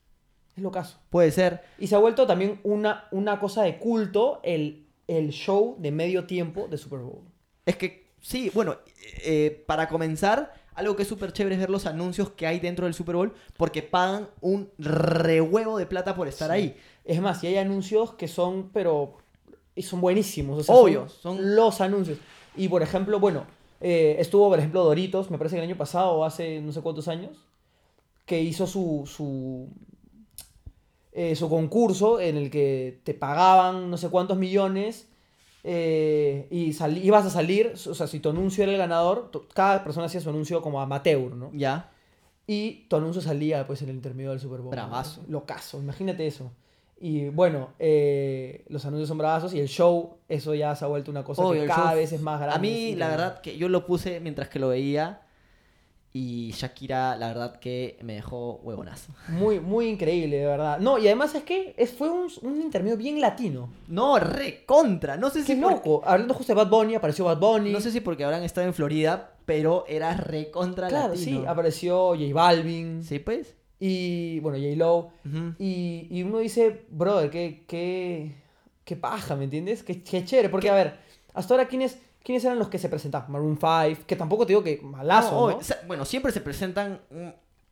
[0.56, 0.98] Es lo caso.
[1.10, 1.62] Puede ser.
[1.78, 6.24] Y se ha vuelto también una, una cosa de culto el, el show de medio
[6.26, 7.22] tiempo de Super Bowl.
[7.66, 8.76] Es que, sí, bueno,
[9.24, 12.86] eh, para comenzar, algo que es súper chévere es ver los anuncios que hay dentro
[12.86, 16.54] del Super Bowl porque pagan un rehuevo de plata por estar Sí.
[16.56, 16.76] ahí.
[17.04, 19.18] Es más, y hay anuncios que son, pero.
[19.74, 20.58] y son buenísimos.
[20.60, 22.18] O sea, Obvio, son, son- los anuncios.
[22.56, 23.44] Y por ejemplo, bueno,
[23.82, 26.80] eh, estuvo, por ejemplo, Doritos, me parece que el año pasado o hace no sé
[26.80, 27.36] cuántos años,
[28.24, 29.04] que hizo su.
[29.06, 29.68] su
[31.18, 35.08] eh, su concurso en el que te pagaban no sé cuántos millones
[35.64, 39.48] eh, y sali- ibas a salir, o sea, si tu anuncio era el ganador, tu-
[39.52, 41.50] cada persona hacía su anuncio como amateur, ¿no?
[41.52, 41.90] Ya.
[42.46, 44.70] Y tu anuncio salía pues en el intermedio del Super Bowl.
[44.70, 45.22] Bravazo.
[45.26, 45.32] ¿no?
[45.40, 46.52] Locazo, imagínate eso.
[47.00, 51.10] Y bueno, eh, los anuncios son bravazos y el show, eso ya se ha vuelto
[51.10, 52.56] una cosa Obvio, que cada show- vez es más grande.
[52.56, 55.22] A mí, la verdad, que yo lo puse mientras que lo veía.
[56.18, 59.12] Y Shakira, la verdad, que me dejó huevonazo.
[59.28, 60.78] Muy, muy increíble, de verdad.
[60.78, 63.68] No, y además es que es, fue un, un intermedio bien latino.
[63.88, 65.18] No, recontra.
[65.18, 66.02] No sé Qué si por- loco.
[66.06, 67.70] Hablando justo de Bad Bunny, apareció Bad Bunny.
[67.70, 71.40] No sé si porque habrán estado en Florida, pero era recontra Claro, latino.
[71.42, 73.04] sí, apareció J Balvin.
[73.04, 73.54] Sí, pues.
[73.78, 74.98] Y bueno, J Lo.
[75.26, 75.54] Ujú.
[75.58, 78.36] Y, y uno dice, brother, qué, qué,
[78.84, 79.82] qué paja, ¿me entiendes?
[79.82, 80.48] Qué, qué chévere.
[80.48, 80.96] Porque, a ver,
[81.34, 83.30] hasta ahora, ¿quiénes, ¿quiénes eran los que se presentaban?
[83.30, 85.44] Maroon 5, que tampoco te digo que malazo, No, ¿no?
[85.46, 87.00] obvio, o sea, bueno, siempre se presentan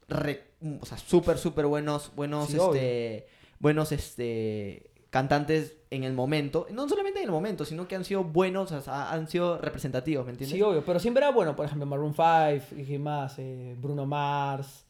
[0.08, 0.44] re-
[0.80, 3.26] o sea, súper, súper buenos, buenos, Sí, este,
[3.58, 6.66] buenos, este, cantantes en el momento.
[6.70, 10.24] No solamente en el momento, sino que han sido buenos, o sea, han sido representativos,
[10.24, 10.56] ¿me entiendes?
[10.56, 10.84] Sí, obvio.
[10.84, 14.84] Pero siempre era bueno, por ejemplo, Maroon 5, y más, eh, Bruno Mars,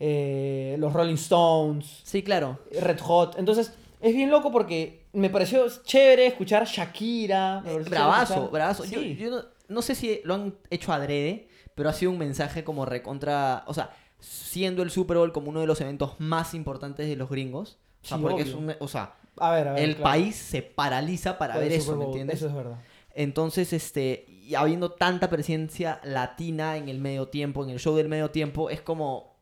[0.00, 2.58] eh, los Rolling Stones, Sí, claro.
[2.80, 3.38] Red Hot.
[3.38, 3.72] Entonces,
[4.04, 7.60] es bien loco porque me pareció chévere escuchar Shakira.
[7.62, 8.84] me Eh, pareció bravazo, escuchar- bravazo.
[8.84, 9.16] Yo, Sí.
[9.16, 12.84] yo no, no sé si lo han hecho adrede, pero ha sido un mensaje como
[12.86, 13.90] recontra, o sea,
[14.20, 17.78] siendo el Super Bowl como uno de los eventos más importantes de los gringos.
[18.02, 19.82] O sea, Sí, porque es un, o sea, A ver, a ver.
[19.82, 20.04] el claro.
[20.10, 22.36] país se paraliza para ver eso, ¿me entiendes?
[22.36, 22.78] Eso es verdad.
[23.14, 28.08] Entonces, este, y habiendo tanta presencia latina en el medio tiempo, en el show del
[28.08, 29.33] medio tiempo, es como,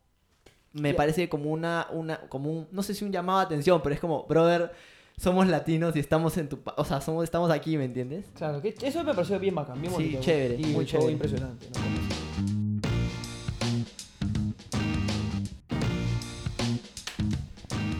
[0.72, 3.94] me parece como una, una, como un, no sé si un llamado de atención, pero
[3.94, 4.72] es como, brother,
[5.16, 8.26] somos latinos y estamos en tu, o sea, somos, estamos aquí, ¿me entiendes?
[8.34, 10.18] Claro, que eso me pareció bien bacán, bien bonito.
[10.18, 10.56] Sí, chévere.
[10.58, 11.12] Muy chévere.
[11.12, 11.66] impresionante.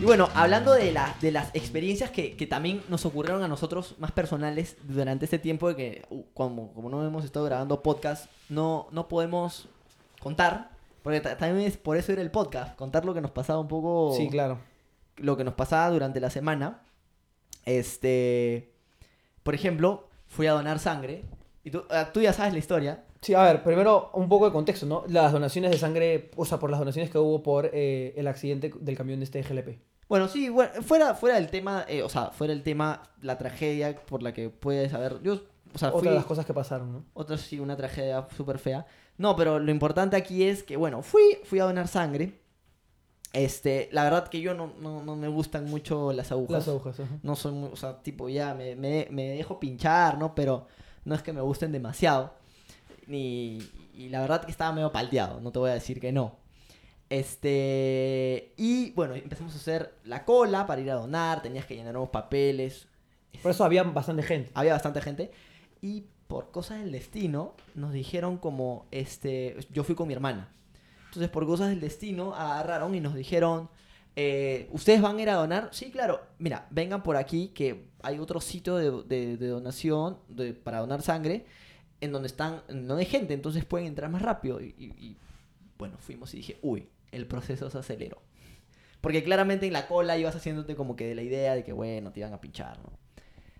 [0.01, 3.95] Y bueno, hablando de, la, de las experiencias que, que, también nos ocurrieron a nosotros
[3.99, 8.29] más personales durante este tiempo de que, uh, como, como no hemos estado grabando podcast,
[8.49, 9.69] no, no podemos
[10.19, 10.72] contar
[11.03, 13.67] porque ta- también es por eso era el podcast, contar lo que nos pasaba un
[13.67, 14.57] poco, Sí, claro.
[15.17, 16.81] lo que nos pasaba durante la semana.
[17.65, 18.71] Este,
[19.43, 21.23] por ejemplo, fui a donar sangre,
[21.63, 23.03] y tú, ah, tú ya sabes la historia.
[23.21, 25.03] Sí, a ver, primero un poco de contexto, ¿no?
[25.07, 28.73] Las donaciones de sangre, o sea, por las donaciones que hubo por eh, el accidente
[28.79, 29.79] del camión de este GLP.
[30.09, 33.95] Bueno, sí, bueno, fuera, fuera del tema, eh, o sea, fuera el tema, la tragedia
[33.95, 35.35] por la que puedes haber, yo,
[35.73, 37.05] o sea, Otra fui, de las cosas que pasaron, ¿no?
[37.13, 38.85] otra sí, una tragedia súper fea.
[39.17, 42.39] No, pero lo importante aquí es que, bueno, fui, fui a donar sangre.
[43.31, 46.59] Este, la verdad que yo no, no, no me gustan mucho las agujas.
[46.59, 47.17] Las agujas, ajá.
[47.23, 50.35] No soy muy, o sea, tipo, ya me, me, me dejo pinchar, ¿no?
[50.35, 50.67] Pero
[51.05, 52.33] no es que me gusten demasiado.
[53.07, 53.59] Ni,
[53.93, 56.37] y la verdad que estaba medio palteado, no te voy a decir que no.
[57.09, 61.95] Este, y bueno, empezamos a hacer la cola para ir a donar, tenías que llenar
[61.95, 62.87] unos papeles.
[63.41, 64.51] Por eso había bastante gente.
[64.53, 65.31] Había bastante gente.
[65.81, 70.51] Y por cosas del destino, nos dijeron como, este, yo fui con mi hermana.
[71.09, 73.69] Entonces, por cosas del destino, agarraron y nos dijeron,
[74.15, 75.69] eh, ¿ustedes van a ir a donar?
[75.71, 76.21] Sí, claro.
[76.39, 81.45] Mira, vengan por aquí, que hay otro sitio de, donación de- para donar sangre,
[82.01, 84.59] en donde están, donde hay gente, entonces pueden entrar más rápido.
[84.59, 85.17] Y, y- y,
[85.77, 88.23] bueno, fuimos y dije, uy, el proceso se aceleró.
[89.01, 92.11] Porque claramente en la cola ibas haciéndote como que de la idea de que, bueno,
[92.11, 92.89] te iban a pinchar, ¿no?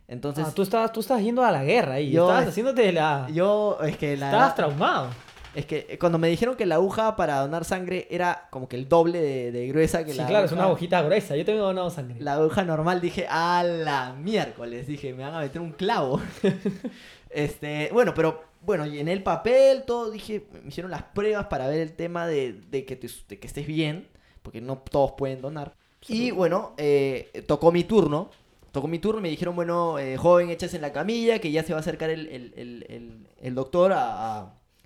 [0.08, 2.12] Entonces, ah, tú estabas, tú estabas yendo a la guerra ahí.
[2.12, 3.28] Yo- estabas haciéndote la...
[3.34, 5.10] yo, es que la estabas traumado.
[5.56, 8.88] es que cuando me dijeron que la aguja para donar sangre era como que el
[8.89, 11.36] doble de, de gruesa que Sí, la claro, es una agujita gruesa.
[11.36, 12.16] Yo tengo donado sangre.
[12.20, 16.20] La aguja normal dije, a la miércoles, dije, me van a meter un clavo.
[17.30, 21.80] este, bueno, pero bueno, llené el papel, todo, dije, me hicieron las pruebas para ver
[21.82, 24.08] el tema de, de que, te- de que estés bien,
[24.42, 25.74] porque no todos pueden donar.
[26.08, 28.30] Y bueno, eh, tocó mi turno.
[28.74, 31.64] Tocó mi turno y me dijeron, bueno, eh, joven, échese en la camilla, que ya
[31.64, 34.42] se va a acercar el, el- el- doctor a,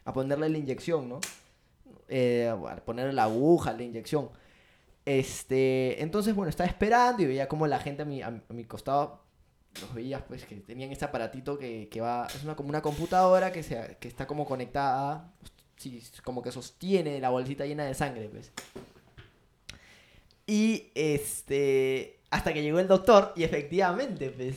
[0.05, 1.19] a- ponerle la inyección, ¿no?
[2.09, 4.29] Eh, a ponerle la aguja, la inyección.
[5.05, 9.21] Este, entonces, bueno, estaba esperando y veía como la gente a mi, a, mi costado,
[9.81, 13.53] los veías pues que tenían ese aparatito que, que va, es una, como una computadora
[13.53, 15.31] que, se, que está como conectada,
[15.77, 18.51] sí, como que sostiene la bolsita llena de sangre, pues.
[20.45, 24.55] Y este, hasta que llegó el doctor y efectivamente, pues,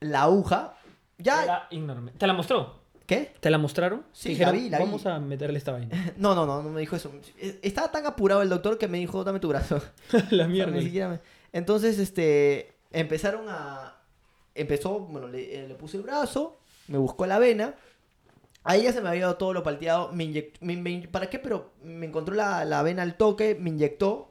[0.00, 0.74] la aguja,
[1.18, 2.12] ya, Era enorme.
[2.12, 2.80] ¿Te la mostró?
[3.06, 3.32] ¿qué?
[3.40, 4.04] ¿Te la mostraron?
[4.12, 4.84] Sí, Dijeron, la vi, la vi.
[4.84, 6.14] Vamos a meterle esta vaina.
[6.16, 7.12] No, no, no, no me dijo eso.
[7.62, 9.82] Estaba tan apurado el doctor que me dijo, dame tu brazo.
[10.12, 10.72] la O sea, mierda.
[10.72, 11.20] ni siquiera me-
[11.52, 13.96] Entonces, este, empezaron a...
[14.54, 17.74] Empezó, bueno, le, eh, le puse el brazo, me buscó la vena.
[18.64, 20.12] Ahí ya se me había dado todo lo palteado.
[20.12, 21.38] Me inyect- me- me- ¿Para qué?
[21.38, 24.30] Pero me encontró la, la vena al toque, me inyectó.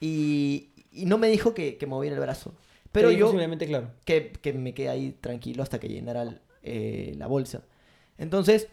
[0.00, 2.54] Y, y no me dijo que, que moviera el brazo.
[2.92, 3.90] Pero yo simplemente claro.
[4.04, 7.62] que, que me quedé ahí tranquilo hasta que llenara eh, la bolsa.
[8.18, 8.68] Entonces,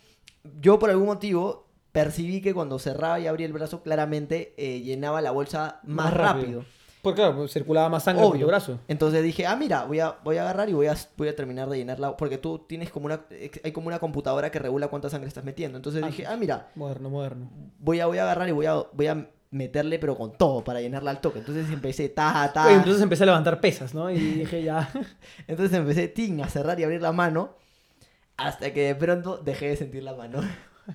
[0.61, 5.21] yo por algún motivo percibí que cuando cerraba y abría el brazo, claramente eh, llenaba
[5.21, 6.43] la bolsa más, Más rápido.
[6.59, 6.65] rápido.
[7.01, 8.77] Porque claro, pues, circulaba más sangre por tu brazo.
[8.87, 11.67] Entonces dije, ah, mira, voy a, voy a agarrar y voy a, voy a terminar
[11.67, 12.15] de llenarla.
[12.15, 13.25] Porque tú tienes como una.
[13.63, 15.77] Hay como una computadora que regula cuánta sangre estás metiendo.
[15.79, 17.49] Entonces Ah, dije, ah, mira, Moderno, moderno.
[17.79, 20.81] voy a, voy a agarrar y voy a, voy a meterle, pero con todo para
[20.81, 21.39] llenarla al toque.
[21.39, 22.67] Entonces empecé, ta, ta.
[22.67, 24.09] Oye, entonces empecé a levantar pesas, ¿no?
[24.09, 24.89] Y dije ya.
[25.47, 27.55] Entonces empecé, ting, a cerrar y abrir la mano.
[28.37, 30.41] Hasta que de pronto dejé de sentir la mano.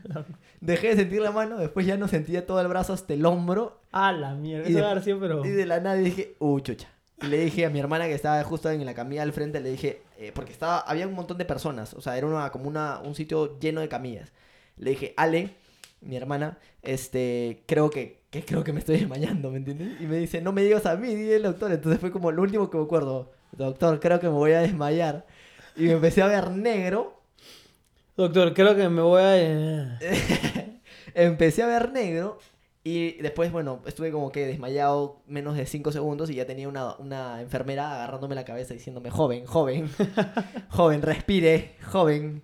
[0.60, 3.80] dejé de sentir la mano, después ya no sentía todo el brazo hasta el hombro.
[3.92, 4.68] A la mierda.
[4.68, 5.44] Y Eso de- sido, pero.
[5.44, 6.88] Y de la nada dije, uh, chucha.
[7.22, 9.70] Y le dije a mi hermana que estaba justo en la camilla al frente, le
[9.70, 13.00] dije, eh, porque estaba, había un montón de personas, o sea, era una, como una,
[13.02, 14.32] un sitio lleno de camillas.
[14.76, 15.54] Le dije, Ale,
[16.02, 20.00] mi hermana, este, creo que, que creo que me estoy desmayando, ¿me entiendes?
[20.00, 21.72] Y me dice, no me digas a mí, dile al doctor.
[21.72, 25.26] Entonces fue como lo último que me acuerdo, doctor, creo que me voy a desmayar.
[25.76, 27.16] Y me empecé a ver negro,
[28.16, 29.98] Doctor, creo que me voy a.
[31.14, 32.38] empecé a ver negro
[32.82, 36.94] y después, bueno, estuve como que desmayado menos de 5 segundos y ya tenía una,
[36.96, 39.90] una enfermera agarrándome la cabeza diciéndome, joven, joven,
[40.70, 42.42] joven, respire, joven.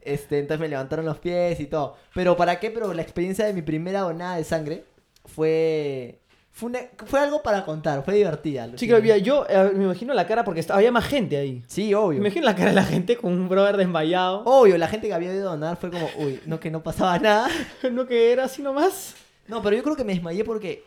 [0.00, 1.96] Este, entonces me levantaron los pies y todo.
[2.14, 2.72] Pero ¿para qué?
[2.72, 4.84] Pero la experiencia de mi primera donada de sangre
[5.24, 6.18] fue...
[6.54, 8.68] Fue, una- fue algo para contar, fue divertida.
[8.76, 9.16] Sí, que había.
[9.16, 11.62] Yo eh, me imagino la cara porque estaba- había más gente ahí.
[11.66, 12.18] Sí, Me obvio.
[12.18, 14.42] imagino la cara de la gente con un brother desmayado.
[14.44, 17.18] Obvio, la gente que había ido a donar fue como, uy, no que no pasaba
[17.18, 17.48] nada.
[17.90, 19.14] No que era así nomás.
[19.48, 20.84] No, pero yo creo que me desmayé porque,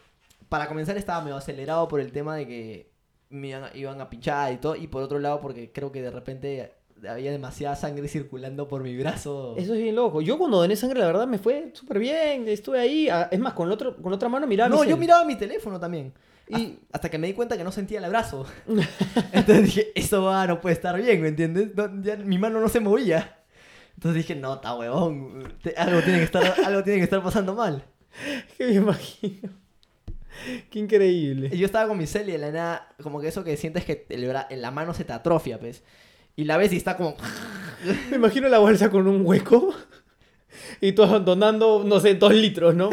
[0.50, 2.92] para comenzar, estaba medio acelerado por el tema de que
[3.30, 4.76] me iban, a- iban a pinchar y todo.
[4.76, 6.74] Y por otro lado, porque creo que de repente
[7.08, 9.56] había demasiada sangre circulando por mi brazo.
[9.58, 10.22] Eso es bien loco.
[10.22, 12.48] Yo cuando doné sangre, la verdad, me fue súper bien.
[12.48, 13.10] Estuve ahí.
[13.10, 14.70] Ah, Es más, con, el otro, con otra mano miraba.
[14.70, 16.14] no, mi yo miraba mi teléfono también.
[16.48, 18.46] Y Hasta que me di cuenta que no sentía el abrazo.
[19.32, 21.76] Entonces dije, eso va, no puede estar bien, ¿me entiendes?
[21.76, 23.40] No, ya mi mano no se movía.
[23.96, 25.54] Entonces dije, no, está huevón.
[25.78, 27.84] algo, tiene que estar, algo tiene que estar pasando mal.
[28.58, 29.50] que me imagino.
[30.70, 31.50] Qué increíble.
[31.52, 33.86] Y yo estaba con mi cel y de la nada, como que eso que sientes
[33.86, 35.82] que el bra- la mano se te atrofia, pues.
[36.36, 37.16] Y la ves y está como...
[38.10, 39.74] Me imagino la bolsa con un hueco.
[40.82, 42.90] Y tú donando, no sé, dos litros, ¿no?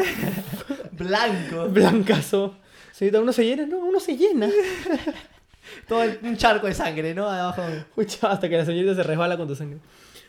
[0.91, 1.67] blanco.
[1.69, 2.55] Blancazo.
[2.91, 3.65] Señorita, ¿uno se llena?
[3.65, 4.49] No, uno se llena.
[5.87, 7.27] Todo el- un charco de sangre, ¿no?
[7.27, 7.63] Abajo.
[7.95, 9.79] Pucha, hasta que la señorita se resbala con tu sangre.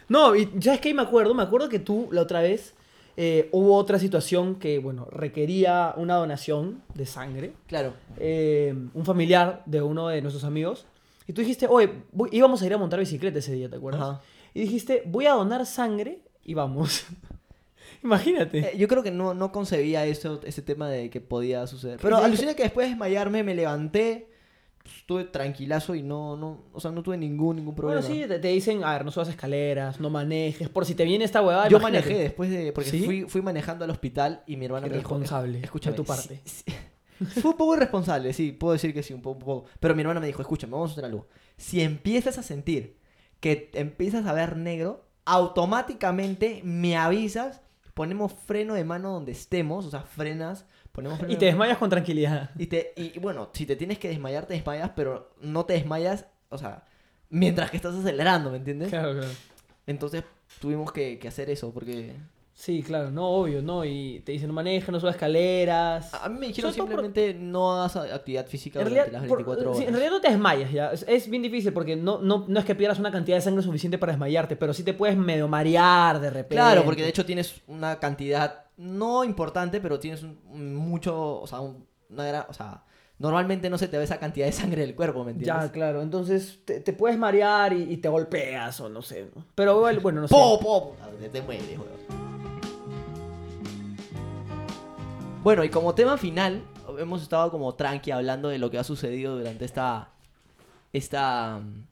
[0.09, 2.75] No, y ya es que ahí me acuerdo, me acuerdo que tú la otra vez
[3.17, 7.53] eh, hubo otra situación que, bueno, requería una donación de sangre.
[7.69, 7.95] Claro.
[8.19, 10.87] eh, un familiar de uno de nuestros amigos.
[11.27, 14.03] Y tú dijiste, oye, voy- íbamos a ir a montar bicicleta ese día, ¿te acuerdas?
[14.03, 14.21] Ajá.
[14.53, 17.07] Y dijiste, voy a donar sangre y vamos.
[18.03, 18.59] Imagínate.
[18.59, 21.99] Eh, yo creo que no, no concebía eso, ese tema de que podía suceder.
[22.03, 24.29] Pero alucina que después de desmayarme me levanté,
[24.83, 28.01] pues, estuve tranquilazo y no, no, o sea, no tuve ningún, ningún problema.
[28.03, 31.05] Bueno, sí, te, te dicen, a ver, no subas escaleras, no manejes, por si te
[31.05, 31.69] viene esta huevada.
[31.69, 32.07] Yo imagínate.
[32.09, 33.03] manejé después de, porque ¿Sí?
[33.05, 36.09] fui, fui manejando al hospital y mi hermana me dijo, Irresponsable de escúchame, tu sí-
[36.09, 36.41] parte.
[36.45, 36.65] sí-
[37.41, 39.69] Fue un poco irresponsable, sí, puedo decir que sí, un poco, un poco.
[39.81, 41.27] Pero mi hermana me dijo, escúchame, vamos a hacer algo.
[41.57, 42.99] Si empiezas a sentir
[43.41, 47.61] que empiezas a ver negro, automáticamente me avisas,
[47.95, 51.53] ponemos freno de mano donde estemos, o sea, frenas, ponemos freno Y de te mano.
[51.59, 52.51] desmayas con tranquilidad.
[52.59, 56.27] Y, te, y bueno, si te tienes que desmayar, te desmayas, pero no te desmayas,
[56.49, 56.85] o sea,
[57.31, 58.89] mientras que estás acelerando, ¿me entiendes?
[58.91, 59.33] Claro, claro.
[59.87, 60.25] Entonces
[60.61, 62.15] tuvimos que, que hacer eso, porque
[62.57, 63.85] Sí, claro, no, obvio, ¿no?
[63.85, 66.15] Y te dicen, no manejes, no subas escaleras.
[66.15, 69.39] a mí me dijeron por- simplemente no hagas actividad física En durante realidad, las por-
[69.39, 69.79] 24 horas.
[69.79, 70.93] sí, en realidad no te desmayas ya.
[70.93, 73.63] Es, es bien difícil porque no, no, no es que pierdas una cantidad de sangre
[73.65, 76.55] suficiente para desmayarte, pero sí te puedes medio marear de repente.
[76.55, 81.59] Claro, porque de hecho tienes una cantidad no importante, pero tienes un- mucho, o sea,
[81.61, 82.85] un- una gran, o sea,
[83.19, 85.65] normalmente no se te ve esa cantidad de sangre del cuerpo, ¿me entiendes?
[85.67, 86.03] Ya, claro.
[86.03, 89.29] Entonces te, te puedes marear y, y te golpeas o no sé.
[89.35, 89.45] ¿no?
[89.57, 90.35] Pero bueno, no sé.
[90.35, 90.95] ¡Po,
[91.33, 92.24] te mueres, weón.
[95.45, 96.63] Bueno, y como tema final,
[96.99, 100.09] hemos estado como tranqui hablando de lo que ha sucedido durante esta.
[100.93, 101.61] Esta.
[101.63, 101.85] mm,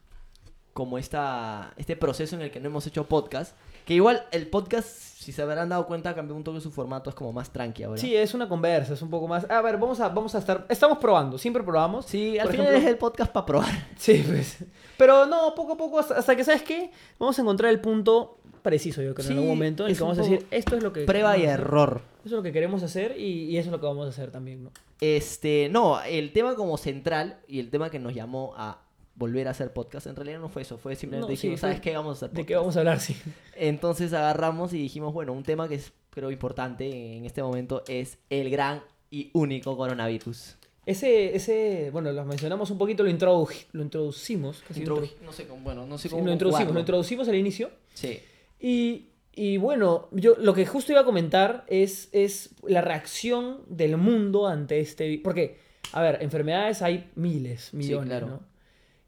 [0.73, 1.73] Como esta.
[1.77, 3.55] Este proceso en el que no hemos hecho podcast.
[3.85, 7.17] Que igual el podcast, si se habrán dado cuenta, cambió un toque su formato, es
[7.17, 8.01] como más tranqui ahora.
[8.01, 9.45] Sí, es una conversa, es un poco más.
[9.51, 10.65] A ver, vamos a, vamos a estar.
[10.71, 12.07] Estamos probando, siempre probamos.
[12.07, 13.89] Sí, al Por final ejemplo- es el podcast para probar.
[13.97, 14.59] Sí, pues.
[14.97, 16.91] Pero no, poco a poco, hasta, hasta que, ¿sabes qué?
[17.19, 20.03] Vamos a encontrar el punto preciso, yo creo, Sí, en algún momento, en el que
[20.03, 21.03] vamos a decir, esto es lo que.
[21.05, 22.03] Prueba y error.
[22.21, 24.31] Eso es lo que queremos hacer y, y eso es lo que vamos a hacer
[24.31, 24.71] también, ¿no?
[25.01, 28.81] Este, no, el tema como central y el tema que nos llamó a
[29.17, 31.95] volver a hacer podcast, en realidad no fue eso, fue simplemente No, dijimos, ¿sabes qué?
[31.95, 32.49] Vamos a hacer ¿De podcast.
[32.49, 33.01] qué vamos a hablar?
[33.01, 33.17] Sí.
[33.57, 38.19] Entonces agarramos y dijimos, bueno, un tema que es creo importante en este momento es
[38.31, 40.57] el gran y único coronavirus.
[40.87, 44.63] Ese, ese, bueno, lo mencionamos un poquito, lo, introdu- lo introducimos.
[44.67, 47.35] casi Introdu- no sé cómo, bueno, no sé sí, cómo lo introducimos, lo introducimos al
[47.37, 47.71] inicio.
[47.95, 48.19] Sí.
[48.65, 53.97] Y, y bueno, yo lo que justo iba a comentar es, es la reacción del
[53.97, 55.09] mundo ante este...
[55.09, 55.59] vi- Porque,
[55.93, 58.27] a ver, enfermedades hay miles, millones, claro.
[58.29, 58.41] ¿no?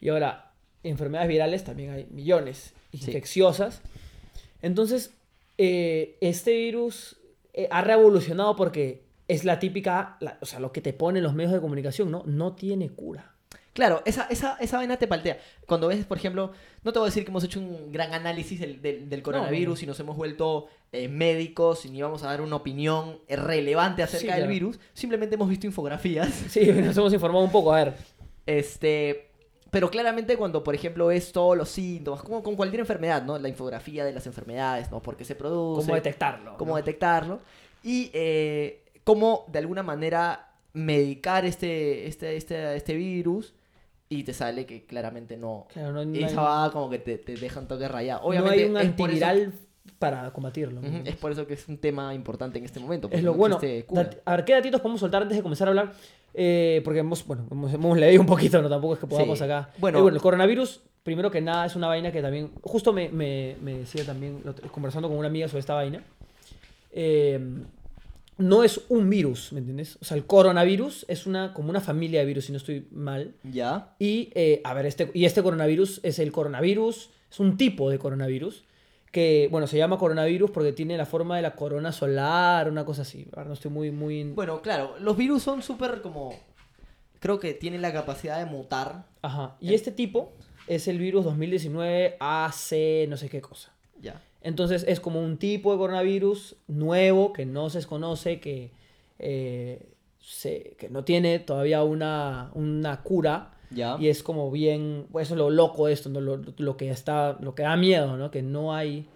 [0.01, 0.51] Y ahora,
[0.83, 2.99] enfermedades virales también hay millones, Sí.
[3.07, 3.81] infecciosas.
[4.61, 5.15] Entonces,
[5.59, 7.17] eh, este virus
[7.53, 11.35] eh, ha revolucionado porque es la típica, la- o sea, lo que te ponen los
[11.35, 12.25] medios de comunicación, ¿no?
[12.27, 13.34] No tiene cura.
[13.75, 15.37] Claro, esa, esa, esa vaina te paltea.
[15.67, 18.59] Cuando ves, por ejemplo, no te voy a decir que hemos hecho un gran análisis
[18.61, 19.85] del, del- del coronavirus no.
[19.85, 24.21] y nos hemos vuelto eh, médicos y ni vamos a dar una opinión relevante acerca
[24.21, 24.51] Sí, del claro.
[24.53, 24.81] virus.
[24.93, 26.29] Simplemente hemos visto infografías.
[26.49, 27.95] Sí, nos hemos informado un poco, a ver.
[28.47, 29.31] Este,
[29.71, 33.39] pero claramente cuando, por ejemplo, ves todos los síntomas, como con cualquier enfermedad, ¿no?
[33.39, 35.01] La infografía de las enfermedades, ¿no?
[35.03, 35.87] ¿Por qué se produce?
[35.87, 36.57] ¿Cómo detectarlo?
[36.59, 36.77] cómo ¿no?
[36.77, 37.41] detectarlo
[37.83, 43.55] y eh, cómo de alguna manera medicar este, este, este, este virus
[44.09, 45.67] y te sale que claramente no.
[45.73, 48.21] Claro, no, no Esa hay- va como que te, te deja un toque rayado.
[48.21, 49.53] no Obviamente hay un eso- antiviral
[49.99, 50.81] para combatirlo.
[50.81, 50.89] ¿no?
[51.05, 53.09] Es por eso que es un tema importante en este momento.
[53.11, 53.59] Es lo no bueno.
[54.25, 55.93] A ver, ¿qué datitos podemos soltar antes de comenzar a hablar?
[56.35, 59.45] Eh, porque hemos, bueno, hemos, hemos leído un poquito, no tampoco es que podamos Sí.
[59.45, 59.71] acá.
[59.79, 59.99] Bueno.
[59.99, 62.51] Eh, bueno, el coronavirus, primero que nada, es una vaina que también.
[62.63, 66.03] Justo me, me, me decía también, conversando con una amiga sobre esta vaina.
[66.93, 67.41] eh,
[68.37, 69.97] no es un virus, ¿me entiendes?
[70.01, 73.35] O sea, el coronavirus es una, como una familia de virus, si no estoy mal.
[73.45, 73.95] Ya.
[73.99, 77.99] Y, eh, a ver, este, y este coronavirus es el coronavirus, es un tipo de
[77.99, 78.65] coronavirus
[79.15, 83.03] que, bueno, se llama coronavirus porque tiene la forma de la corona solar, una cosa
[83.03, 83.29] así.
[83.37, 84.25] Ahora no estoy muy, muy...
[84.25, 86.35] Bueno, claro, los virus son súper como.
[87.21, 89.07] Creo que tienen la capacidad de mutar.
[89.23, 89.57] Ajá.
[89.61, 90.33] Y este tipo
[90.67, 93.73] es el virus 2019 AC, no sé qué cosa.
[94.01, 94.21] Ya.
[94.45, 98.73] Entonces es como un tipo de coronavirus nuevo que no se desconoce, que
[99.19, 103.55] eh, se, que no tiene todavía una, una cura.
[103.71, 103.97] Ya.
[103.99, 106.21] Y es como bien, pues eso es lo loco de esto, ¿no?
[106.21, 108.31] lo, lo que está, lo que da miedo, ¿no?
[108.31, 109.07] Que no hay,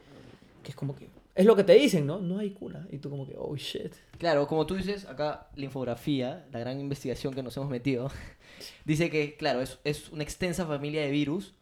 [0.62, 2.21] que es como que, es lo que te dicen, ¿no?
[2.21, 2.87] No hay cura.
[2.91, 3.93] Y tú como que, oh shit.
[4.17, 8.11] Claro, como tú dices, acá la infografía, la gran investigación que nos hemos metido,
[8.87, 11.53] dice que, claro, es, es una extensa familia de virus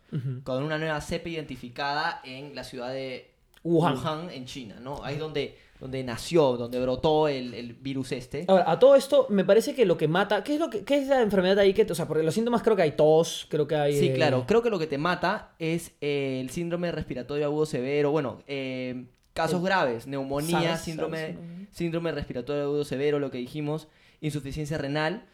[0.44, 3.35] con una nueva cepa identificada en la ciudad de
[3.66, 4.30] Wuhan.
[4.30, 5.02] en China, ¿no?
[5.04, 8.44] Ahí es donde, donde nació, donde brotó el, el virus este.
[8.48, 10.98] Ahora, a todo esto, me parece que lo que mata, ¿qué es, lo que, qué
[10.98, 13.66] es la enfermedad ahí que, o sea, porque los síntomas creo que hay tos, creo
[13.66, 13.98] que hay...
[13.98, 14.44] Sí, eh, claro.
[14.46, 18.10] Creo que lo que te mata es eh, el síndrome respiratorio agudo severo.
[18.10, 20.06] Bueno, eh, casos El graves.
[20.06, 21.36] Neumonía, síndrome,
[21.72, 23.88] síndrome respiratorio agudo severo, lo que dijimos.
[24.20, 25.26] Insuficiencia renal.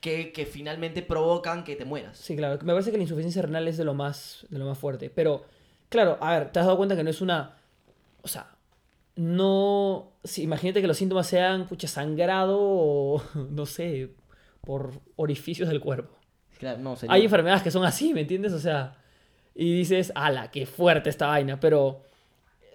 [0.00, 2.16] Que, que finalmente provocan que te mueras.
[2.16, 2.58] Sí, claro.
[2.64, 5.10] Me parece que la insuficiencia renal es de lo más, de lo más fuerte.
[5.10, 5.44] Pero,
[5.90, 7.56] claro, a ver, te has dado cuenta que no es una.
[8.22, 8.46] O sea,
[9.16, 10.12] no.
[10.36, 14.10] Imagínate que los síntomas sean, pucha, sangrado o, no sé,
[14.62, 16.16] por orificios del cuerpo.
[16.58, 18.52] Claro, no, sería- Hay enfermedades que son así, ¿me entiendes?
[18.52, 18.96] O sea,
[19.54, 21.58] y dices, ala, qué fuerte esta vaina.
[21.58, 22.04] Pero,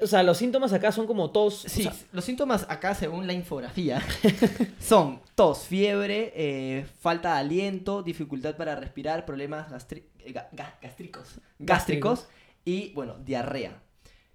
[0.01, 1.65] o sea, los síntomas acá son como tos.
[1.65, 4.01] o Sí, sea, los síntomas acá, según la infografía,
[4.79, 11.39] son tos, fiebre, eh, falta de aliento, dificultad para respirar, problemas gastri- ga- ga- gástricos,
[11.59, 12.27] gástricos
[12.65, 13.81] y, bueno, diarrea.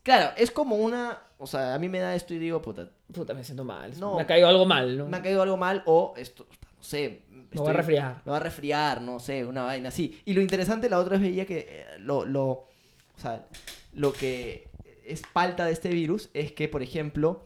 [0.02, 1.18] Claro, es como una...
[1.38, 3.98] O sea, a mí me da esto y digo, puta, puta, me siento mal.
[3.98, 4.16] No.
[4.16, 5.06] Me ha caído algo mal, ¿no?
[5.06, 7.22] me ha caído algo mal o esto, no sé...
[7.28, 8.22] Me voy a resfriar.
[8.24, 10.22] Me va a resfriar, no sé, una vaina así.
[10.24, 12.68] Y lo interesante, la otra vez veía que eh, lo, lo, o
[13.16, 13.44] sea,
[13.92, 14.68] lo que
[15.04, 17.44] es falta de este virus es que, por ejemplo,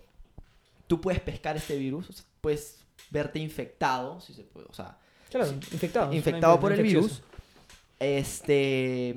[0.88, 4.99] tú puedes pescar este virus, o sea, puedes verte infectado, si se puede, o sea,
[5.31, 6.12] Claro, infectado.
[6.12, 7.23] infectado por el virus.
[7.99, 9.14] Este,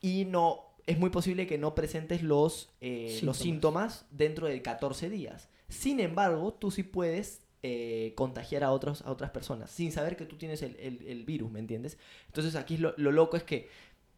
[0.00, 3.38] y no, es muy posible que no presentes los, eh, los Síntomas.
[3.38, 5.48] síntomas dentro de 14 días.
[5.68, 10.24] Sin embargo, tú sí puedes eh, contagiar a, otros, a otras personas sin saber que
[10.24, 11.98] tú tienes el, el- el virus, ¿me entiendes?
[12.26, 13.68] Entonces aquí lo, lo loco es que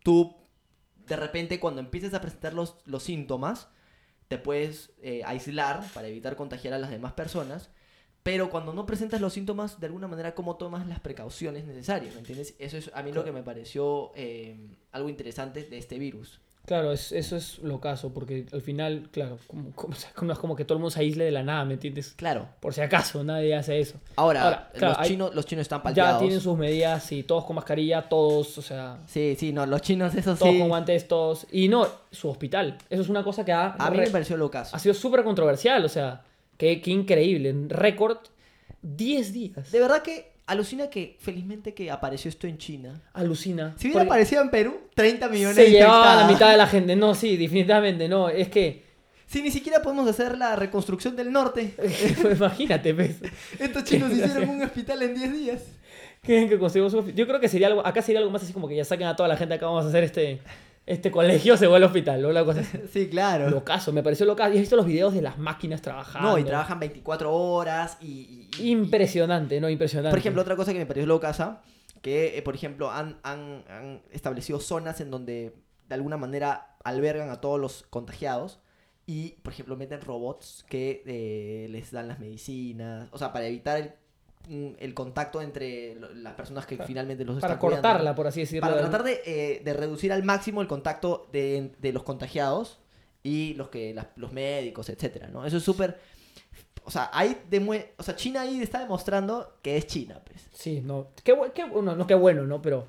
[0.04, 0.36] tú,
[1.06, 3.68] de repente, cuando empieces a presentar los, los síntomas,
[4.28, 7.70] te puedes eh, aislar para evitar contagiar a las demás personas.
[8.22, 12.14] Pero cuando no presentas los síntomas, de alguna manera, ¿cómo tomas las precauciones necesarias?
[12.14, 12.54] ¿Me entiendes?
[12.60, 14.56] Eso es a mí lo que me pareció eh,
[14.92, 16.40] algo interesante de este virus.
[16.64, 20.54] Claro, es- eso es lo caso, porque al final, claro, como, como, como- es como
[20.56, 22.14] que todo el mundo se aísle de la nada, ¿me entiendes?
[22.16, 22.48] Claro.
[22.60, 23.96] Por si acaso, nadie hace eso.
[24.14, 26.20] Ahora, Ahora, claro, los, hay- chinos, los chinos están Ya palteados.
[26.20, 30.14] tienen sus medidas y todos con mascarilla, todos, o sea, Sí, sí, no, los chinos,
[30.14, 30.58] eso todos sí.
[30.60, 31.46] con guantes, todos.
[31.50, 32.78] Y no, su hospital.
[32.88, 34.76] Eso es una cosa que ha, A mí me pareció locazo.
[34.76, 36.22] ha sido súper controversial, o sea,
[36.56, 37.48] qué, qué increíble.
[37.48, 38.18] En récord,
[38.82, 39.70] 10 días.
[39.72, 43.00] De verdad que alucina que felizmente que apareció esto en China.
[43.12, 43.74] Alucina.
[43.76, 46.66] Si hubiera aparecido en Perú, 30 millones se de llevaba a la mitad de la
[46.66, 46.96] gente.
[46.96, 48.28] No, sí, definitivamente, no.
[48.28, 48.84] Es que,
[49.26, 51.74] Si ni siquiera podemos hacer la reconstrucción del norte.
[52.22, 53.16] pues, imagínate, pues.
[53.58, 55.62] Estos chinos hicieron un hospital en 10 días.
[56.22, 57.18] Quieren que conseguimos un hospital.
[57.18, 59.16] Yo creo que sería algo, acá sería algo más así como que ya saquen a
[59.16, 60.40] toda la gente acá, vamos a hacer este,
[60.86, 62.78] este colegio, se va al hospital, o una cosa así.
[62.92, 63.48] Sí, claro.
[63.50, 64.50] Locazo, me pareció locazo.
[64.52, 66.30] ¿Y has visto los videos de las máquinas trabajando?
[66.30, 68.06] No, y trabajan 24 horas y...
[68.06, 69.68] y- y- Impresionante, ¿no?
[69.70, 70.10] Impresionante.
[70.10, 71.62] Por ejemplo, otra cosa que me pareció locaza,
[72.02, 75.54] que, eh, por ejemplo, han, han- han establecido zonas en donde
[75.88, 78.58] de alguna manera albergan a todos los contagiados
[79.06, 83.78] y, por ejemplo, meten robots que eh, les dan las medicinas, o sea, para evitar
[83.78, 83.92] el,
[84.48, 87.88] el contacto entre las personas que finalmente los Para están cuidando.
[87.88, 88.68] cortarla, por así decirlo.
[88.68, 92.78] Para tratar de, eh, de reducir al máximo el contacto de, de los contagiados
[93.22, 95.46] y los que las- los médicos, etcétera, ¿no?
[95.46, 95.98] Eso es súper...
[96.84, 97.36] O sea, ahí
[97.96, 100.48] o sea, China ahí está demostrando que es China, pues.
[100.52, 101.06] Sí, no.
[101.22, 102.60] Qué, qué bueno, no qué bueno, ¿no?
[102.60, 102.86] Pero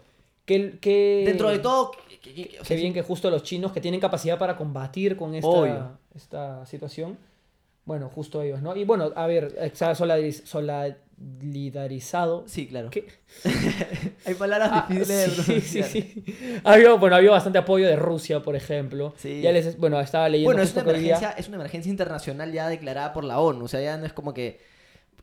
[0.48, 3.44] qué- Dentro de todo, que- que- que- o Qué sea, bien sí, que justo los
[3.44, 5.92] chinos que tienen capacidad para combatir con esta, Obvio.
[6.16, 7.18] esta situación,
[7.86, 8.76] bueno, justo ellos, ¿no?
[8.76, 12.44] Y bueno, a ver, solidariz- solidarizado.
[12.48, 12.90] sí, claro.
[12.90, 13.06] ¿Qué?
[14.26, 15.90] Hay palabras Ah, difíciles de sí, sí, pronunciar.
[15.90, 16.24] sí.
[16.64, 19.14] Habido, bueno, ha habido bastante apoyo de Rusia, por ejemplo.
[19.18, 19.42] Sí.
[19.42, 23.14] Ya les, bueno, estaba leyendo Bueno, es una, emergencia, es una emergencia internacional ya declarada
[23.14, 23.66] por la ONU.
[23.66, 24.60] O sea, ya no es como que,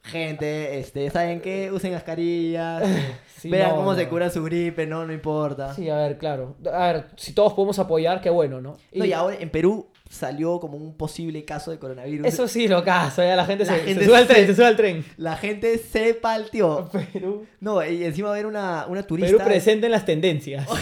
[0.02, 1.70] gente, este, ¿saben qué?
[1.72, 2.82] Usen mascarillas.
[2.86, 5.72] eh, Sí, vean no, cómo se cura su gripe, no, no importa.
[5.74, 6.56] Sí, a ver, claro.
[6.70, 8.76] A ver, si todos podemos apoyar, qué bueno, ¿no?
[8.92, 12.26] No, y ahora en Perú salió como un posible caso de coronavirus.
[12.26, 14.54] Eso sí, lo caso, ya la gente, La se, gente se sube al tren, se
[14.56, 15.04] sube al tren.
[15.16, 16.90] La gente se palteó.
[17.12, 19.30] Perú, No, y encima ver una, una turista.
[19.36, 20.66] Perú presente en las tendencias.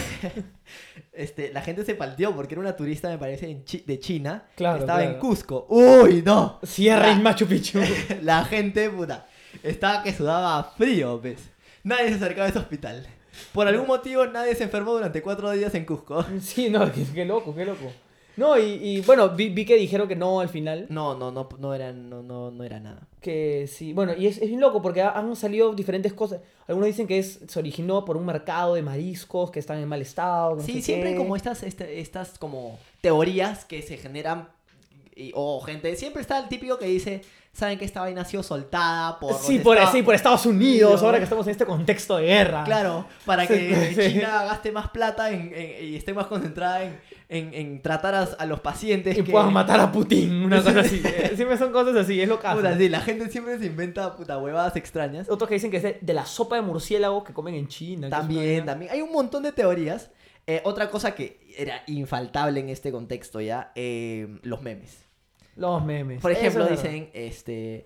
[1.11, 4.45] Este, la gente se palteó porque era una turista, me parece, en Chi- de China.
[4.55, 5.19] Claro, que estaba en claro.
[5.19, 5.65] Cusco.
[5.69, 6.59] ¡Uy, no!
[6.63, 7.79] Cierra en Machu Picchu.
[8.21, 9.27] La gente, puta,
[9.61, 11.49] estaba que sudaba frío, ¿ves?
[11.83, 13.05] Nadie se acercaba a ese hospital.
[13.51, 16.25] Por algún motivo nadie se enfermó durante cuatro días en Cusco.
[16.41, 17.91] Sí, no, qué, qué loco, qué loco.
[18.39, 20.87] No, y, y, bueno, vi, vi que dijeron que no al final.
[20.89, 23.07] No, no, no, no era, no, no, no era nada.
[23.21, 26.39] Que sí, bueno, y es, es bien loco porque ha- han salido diferentes cosas.
[26.67, 30.01] Algunos dicen que es, se originó por un mercado de mariscos que están en mal
[30.01, 30.55] estado.
[30.55, 31.21] no Sí, sé siempre hay qué.
[31.21, 34.47] como estas, este- estas como teorías que se generan
[35.15, 37.21] y- o gente, siempre está el típico que dice,
[37.51, 39.33] saben que esta vaina ha sido soltada por...
[39.35, 41.03] Sí por, Estados- sí, por Estados Unidos, Unidos.
[41.03, 42.63] ahora que estamos en este contexto de guerra.
[42.63, 44.13] Claro, para que sí.
[44.13, 46.99] China gaste más plata en- en- y esté más concentrada en,
[47.53, 49.31] en- tratar a, a los pacientes Y que...
[49.31, 51.01] puedan matar a Putin, una cosa así.
[51.03, 54.37] Eh, Siempre son cosas así, es lo Puta, sí, la gente siempre se inventa puta
[54.37, 55.29] huevadas extrañas.
[55.29, 58.09] Otros que dicen que es de, de la sopa de murciélago que comen en China.
[58.09, 58.91] También, también.
[58.91, 60.11] Hay un montón de teorías.
[60.47, 65.05] Eh, otra cosa que era infaltable en este contexto ya, eh, los memes.
[65.55, 66.21] Los memes.
[66.21, 67.85] Por ejemplo, es dicen, este,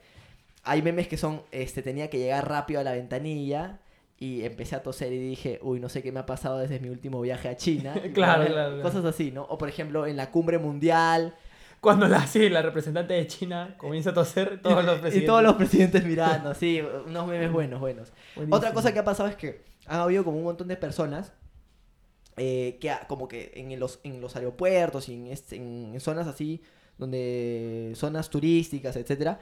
[0.64, 3.80] hay memes que son, este, tenía que llegar rápido a la ventanilla
[4.18, 6.90] y empecé a toser y dije, uy, no sé qué me ha pasado desde mi
[6.90, 7.94] último viaje a China.
[8.14, 8.82] Claro, Y, claro, claro.
[8.82, 9.44] Cosas así, ¿no?
[9.44, 11.36] O por ejemplo, en la cumbre mundial
[11.82, 15.26] Cuando la, sí, la representante de China comienza a toser, todos los y presidentes.
[15.28, 18.14] todos los presidentes mirando, sí, unos memes buenos, buenos.
[18.36, 18.56] Buenísimo.
[18.56, 21.34] Otra cosa que ha pasado es que han habido como un montón de personas
[22.38, 26.62] eh, que como que en los, en los aeropuertos y en, este- en zonas así,
[26.98, 29.40] donde zonas turísticas, etcétera,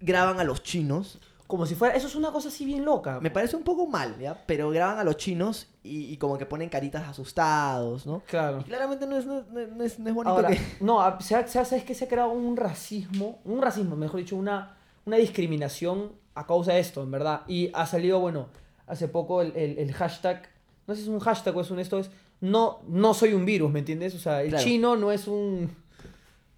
[0.00, 1.18] graban a los chinos.
[1.46, 1.94] Como si fuera.
[1.94, 3.20] Eso es una cosa así bien loca.
[3.20, 4.42] Me parece un poco mal, ¿ya?
[4.46, 8.22] Pero graban a los chinos y, y como que ponen caritas asustados, ¿no?
[8.26, 8.60] Claro.
[8.60, 9.40] Y claramente no es, no,
[9.84, 10.58] es, no es bonito Ahora, que...
[10.80, 13.38] no, se ha, ¿sabes que se ha creado un racismo?
[13.44, 17.42] Un racismo, mejor dicho, una, una discriminación a causa de esto, en verdad.
[17.46, 18.46] Y ha salido, bueno,
[18.86, 20.48] hace poco el, el- el hashtag,
[20.86, 22.10] no sé si es un hashtag o es un esto, es
[22.40, 24.14] no, no soy un virus, ¿me entiendes?
[24.14, 24.64] O sea, el Claro.
[24.64, 25.70] chino no es un,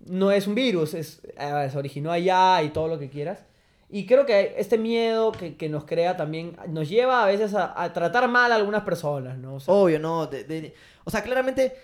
[0.07, 3.45] no es un virus, es, eh, se originó allá y todo lo que quieras.
[3.91, 7.81] Y creo que este miedo que, que nos crea también nos lleva a veces a,
[7.81, 9.57] a tratar mal a algunas personas, ¿no?
[9.57, 10.27] O sea, Obvio, no.
[10.27, 10.75] de- de-
[11.05, 11.77] o sea, claramente,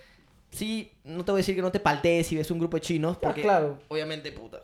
[0.50, 2.80] sí, no te voy a decir que no te paltees si ves un grupo de
[2.80, 4.62] chinos, ah, porque claro, obviamente, puta,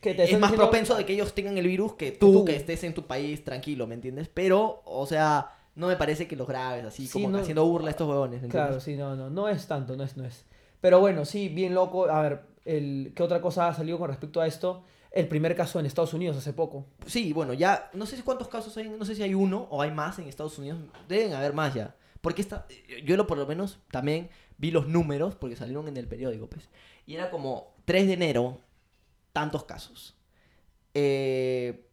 [0.00, 2.44] que te es más diciendo- propenso de que ellos tengan el virus que tú, tú.
[2.44, 4.28] que estés en tu país tranquilo, ¿me entiendes?
[4.32, 7.38] Pero, o sea, no me parece que los graves así, Sí, como no.
[7.38, 10.16] haciendo burla a estos huevones, ¿me Claro, sí, no, no, no es tanto, no es,
[10.16, 10.44] no es.
[10.80, 12.08] Pero bueno, sí, bien loco.
[12.08, 14.84] A ver, ¿qué otra cosa ha salido con respecto a esto?
[15.10, 16.86] El primer caso en Estados Unidos hace poco.
[17.06, 19.90] Sí, bueno, ya, no sé cuántos casos hay, no sé si hay uno o hay
[19.90, 21.96] más en Estados Unidos, deben haber más ya.
[22.20, 22.66] Porque esta,
[23.04, 26.68] yo lo por lo menos también vi los números, porque salieron en el periódico, pues.
[27.06, 28.60] Y era como 3 de enero,
[29.32, 30.16] tantos casos.
[30.94, 31.88] Eh,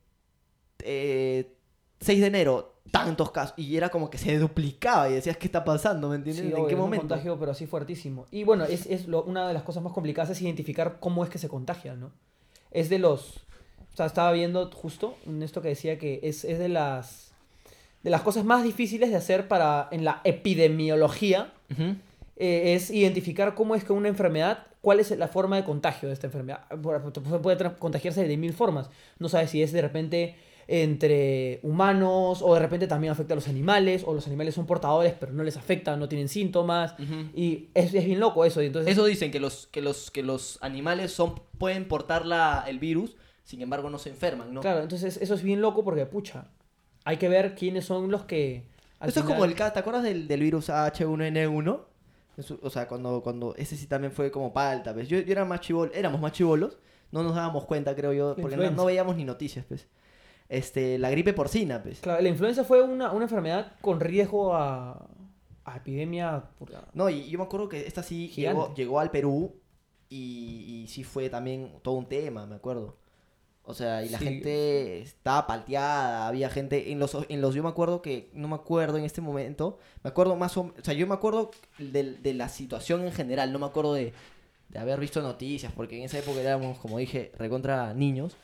[0.79, 1.55] eh,
[2.01, 3.53] 6 de enero, tantos casos.
[3.57, 6.09] Y era como que se duplicaba y decías, ¿qué está pasando?
[6.09, 6.43] ¿Me entiendes?
[6.45, 7.07] Sí, ¿En obvio, qué es un momento?
[7.07, 8.25] contagio, pero así fuertísimo.
[8.31, 11.29] Y bueno, es, es lo- una de las cosas más complicadas es identificar cómo es
[11.29, 12.11] que se contagia, ¿no?
[12.71, 13.37] Es de los...
[13.93, 17.31] O sea, estaba viendo justo en esto que decía que es, es de las...
[18.03, 21.51] De las cosas más difíciles de hacer para en la epidemiología
[22.37, 26.13] eh, es identificar cómo es que una enfermedad, cuál es la forma de contagio de
[26.13, 26.61] esta enfermedad.
[27.41, 28.89] Puede contagiarse de mil formas.
[29.19, 30.35] No sabes si es de repente
[30.67, 35.13] entre humanos o de repente también afecta a los animales o los animales son portadores
[35.19, 36.95] pero no les afecta, no tienen síntomas.
[37.33, 38.61] Y es, es bien loco eso.
[38.61, 42.65] y entonces, Eso dicen que los, que los, que los animales son, pueden portar la,
[42.67, 44.61] el virus, sin embargo no se enferman, ¿no?
[44.61, 46.47] Claro, entonces eso es bien loco porque, pucha,
[47.05, 48.65] hay que ver quiénes son los que...
[49.01, 51.79] Eso es como el ca- ¿te acuerdas del, del virus H1N1?
[52.37, 55.07] Eso- o sea, cuando, cuando ese sí también fue como palta, ¿ves?
[55.07, 56.77] Yo, yo era más chivol, éramos más chivolos,
[57.11, 59.87] no nos dábamos cuenta, creo yo, porque no, no veíamos ni noticias, pues.
[60.49, 61.99] Este, la gripe porcina, pues.
[61.99, 65.07] Claro, la influenza fue una, una enfermedad con riesgo a,
[65.65, 66.45] a epidemia...
[66.93, 69.55] No, y yo me acuerdo que esta sí llegó, llegó al Perú
[70.09, 72.95] y, y sí fue también todo un tema, me acuerdo.
[73.69, 74.23] O sea, y la Sí.
[74.23, 78.55] gente estaba palteada, había gente en los, en los, yo me acuerdo que, no me
[78.55, 82.33] acuerdo en este momento, me acuerdo más o, o sea, yo me acuerdo de, de
[82.33, 84.13] la situación en general, no me acuerdo de,
[84.69, 88.37] de haber visto noticias, porque en esa época éramos, como dije, recontra niños.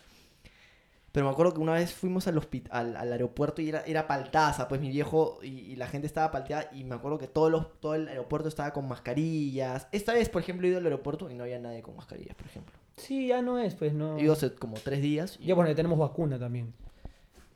[1.14, 4.08] Pero me acuerdo que una vez fuimos al, hospi- al, al aeropuerto y era, era
[4.08, 7.52] paltaza, pues mi viejo y, y la gente estaba palteada y me acuerdo que todos
[7.52, 9.88] los, todo el aeropuerto estaba con mascarillas.
[9.92, 12.48] Esta vez, por ejemplo, he ido al aeropuerto y no había nadie con mascarillas, por
[12.48, 12.74] ejemplo.
[12.98, 14.18] Sí, ya no es, pues no...
[14.18, 15.38] He ido hace como tres días.
[15.40, 16.74] y- Ya bueno, ya tenemos vacuna también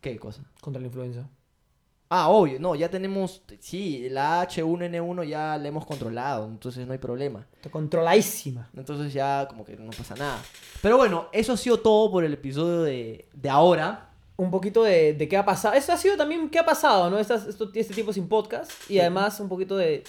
[0.01, 0.43] ¿Qué cosa?
[0.61, 1.27] contra la influenza.
[2.09, 6.99] Ah, obvio, no, ya tenemos, sí, la H1N1 ya la hemos controlado, entonces no hay
[6.99, 7.45] problema.
[7.55, 8.69] Está controladísima.
[8.77, 10.41] Entonces ya como que no pasa nada.
[10.81, 14.09] Pero bueno, eso ha sido todo por el episodio de, de ahora.
[14.37, 15.73] Un poquito de, de qué ha pasado.
[15.73, 17.17] Eso ha sido también qué ha pasado, ¿no?
[17.19, 18.71] Estas, esto, este tiempo sin podcast.
[18.83, 18.99] Y Sí.
[18.99, 20.03] además un poquito de,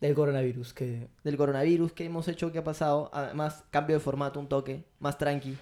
[0.00, 0.72] del coronavirus.
[0.72, 3.10] Que del coronavirus, qué hemos hecho, qué ha pasado.
[3.12, 5.56] Además, cambio de formato, un toque, más tranqui.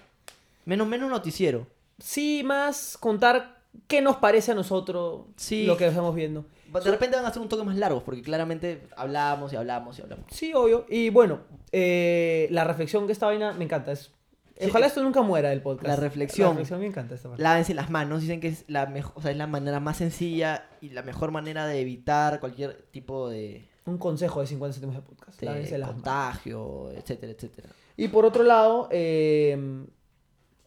[0.65, 1.67] Menos, menos noticiero.
[1.99, 3.52] sí, más contar
[3.87, 5.65] qué nos parece a nosotros Sí.
[5.65, 6.45] lo que estamos viendo.
[6.71, 10.01] De repente van a ser un toque más largos, porque claramente hablamos y hablamos y
[10.01, 10.25] hablamos.
[10.31, 10.85] Sí, obvio.
[10.89, 13.91] Y bueno, eh, la reflexión que esta vaina me encanta.
[13.91, 14.11] Es,
[14.59, 15.87] Sí, ojalá es- esto nunca muera del podcast.
[15.87, 16.47] La reflexión.
[16.49, 17.41] La reflexión me encanta esta parte.
[17.43, 20.67] Lávense las manos, dicen que es la mejor, o sea, es la manera más sencilla
[20.79, 25.01] y la mejor manera de evitar cualquier tipo de, Un consejo de 50 céntimos de
[25.01, 25.39] podcast.
[25.39, 26.03] de Lávense las manos.
[26.03, 27.69] contagio, etcétera, etcétera.
[27.97, 29.85] Y por otro lado, eh,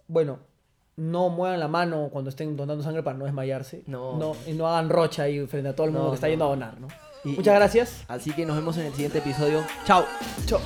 [0.09, 0.40] bueno,
[0.97, 3.82] no muevan la mano cuando estén donando sangre para no desmayarse.
[3.86, 4.34] No.
[4.47, 6.30] y no hagan rocha ahí frente a todo el mundo No, que está no.
[6.30, 6.88] yendo a donar, ¿no?
[7.24, 8.05] Y- Muchas gracias.
[8.09, 9.62] Así que nos vemos en el siguiente episodio.
[9.84, 10.05] Chao.
[10.47, 10.61] Chao.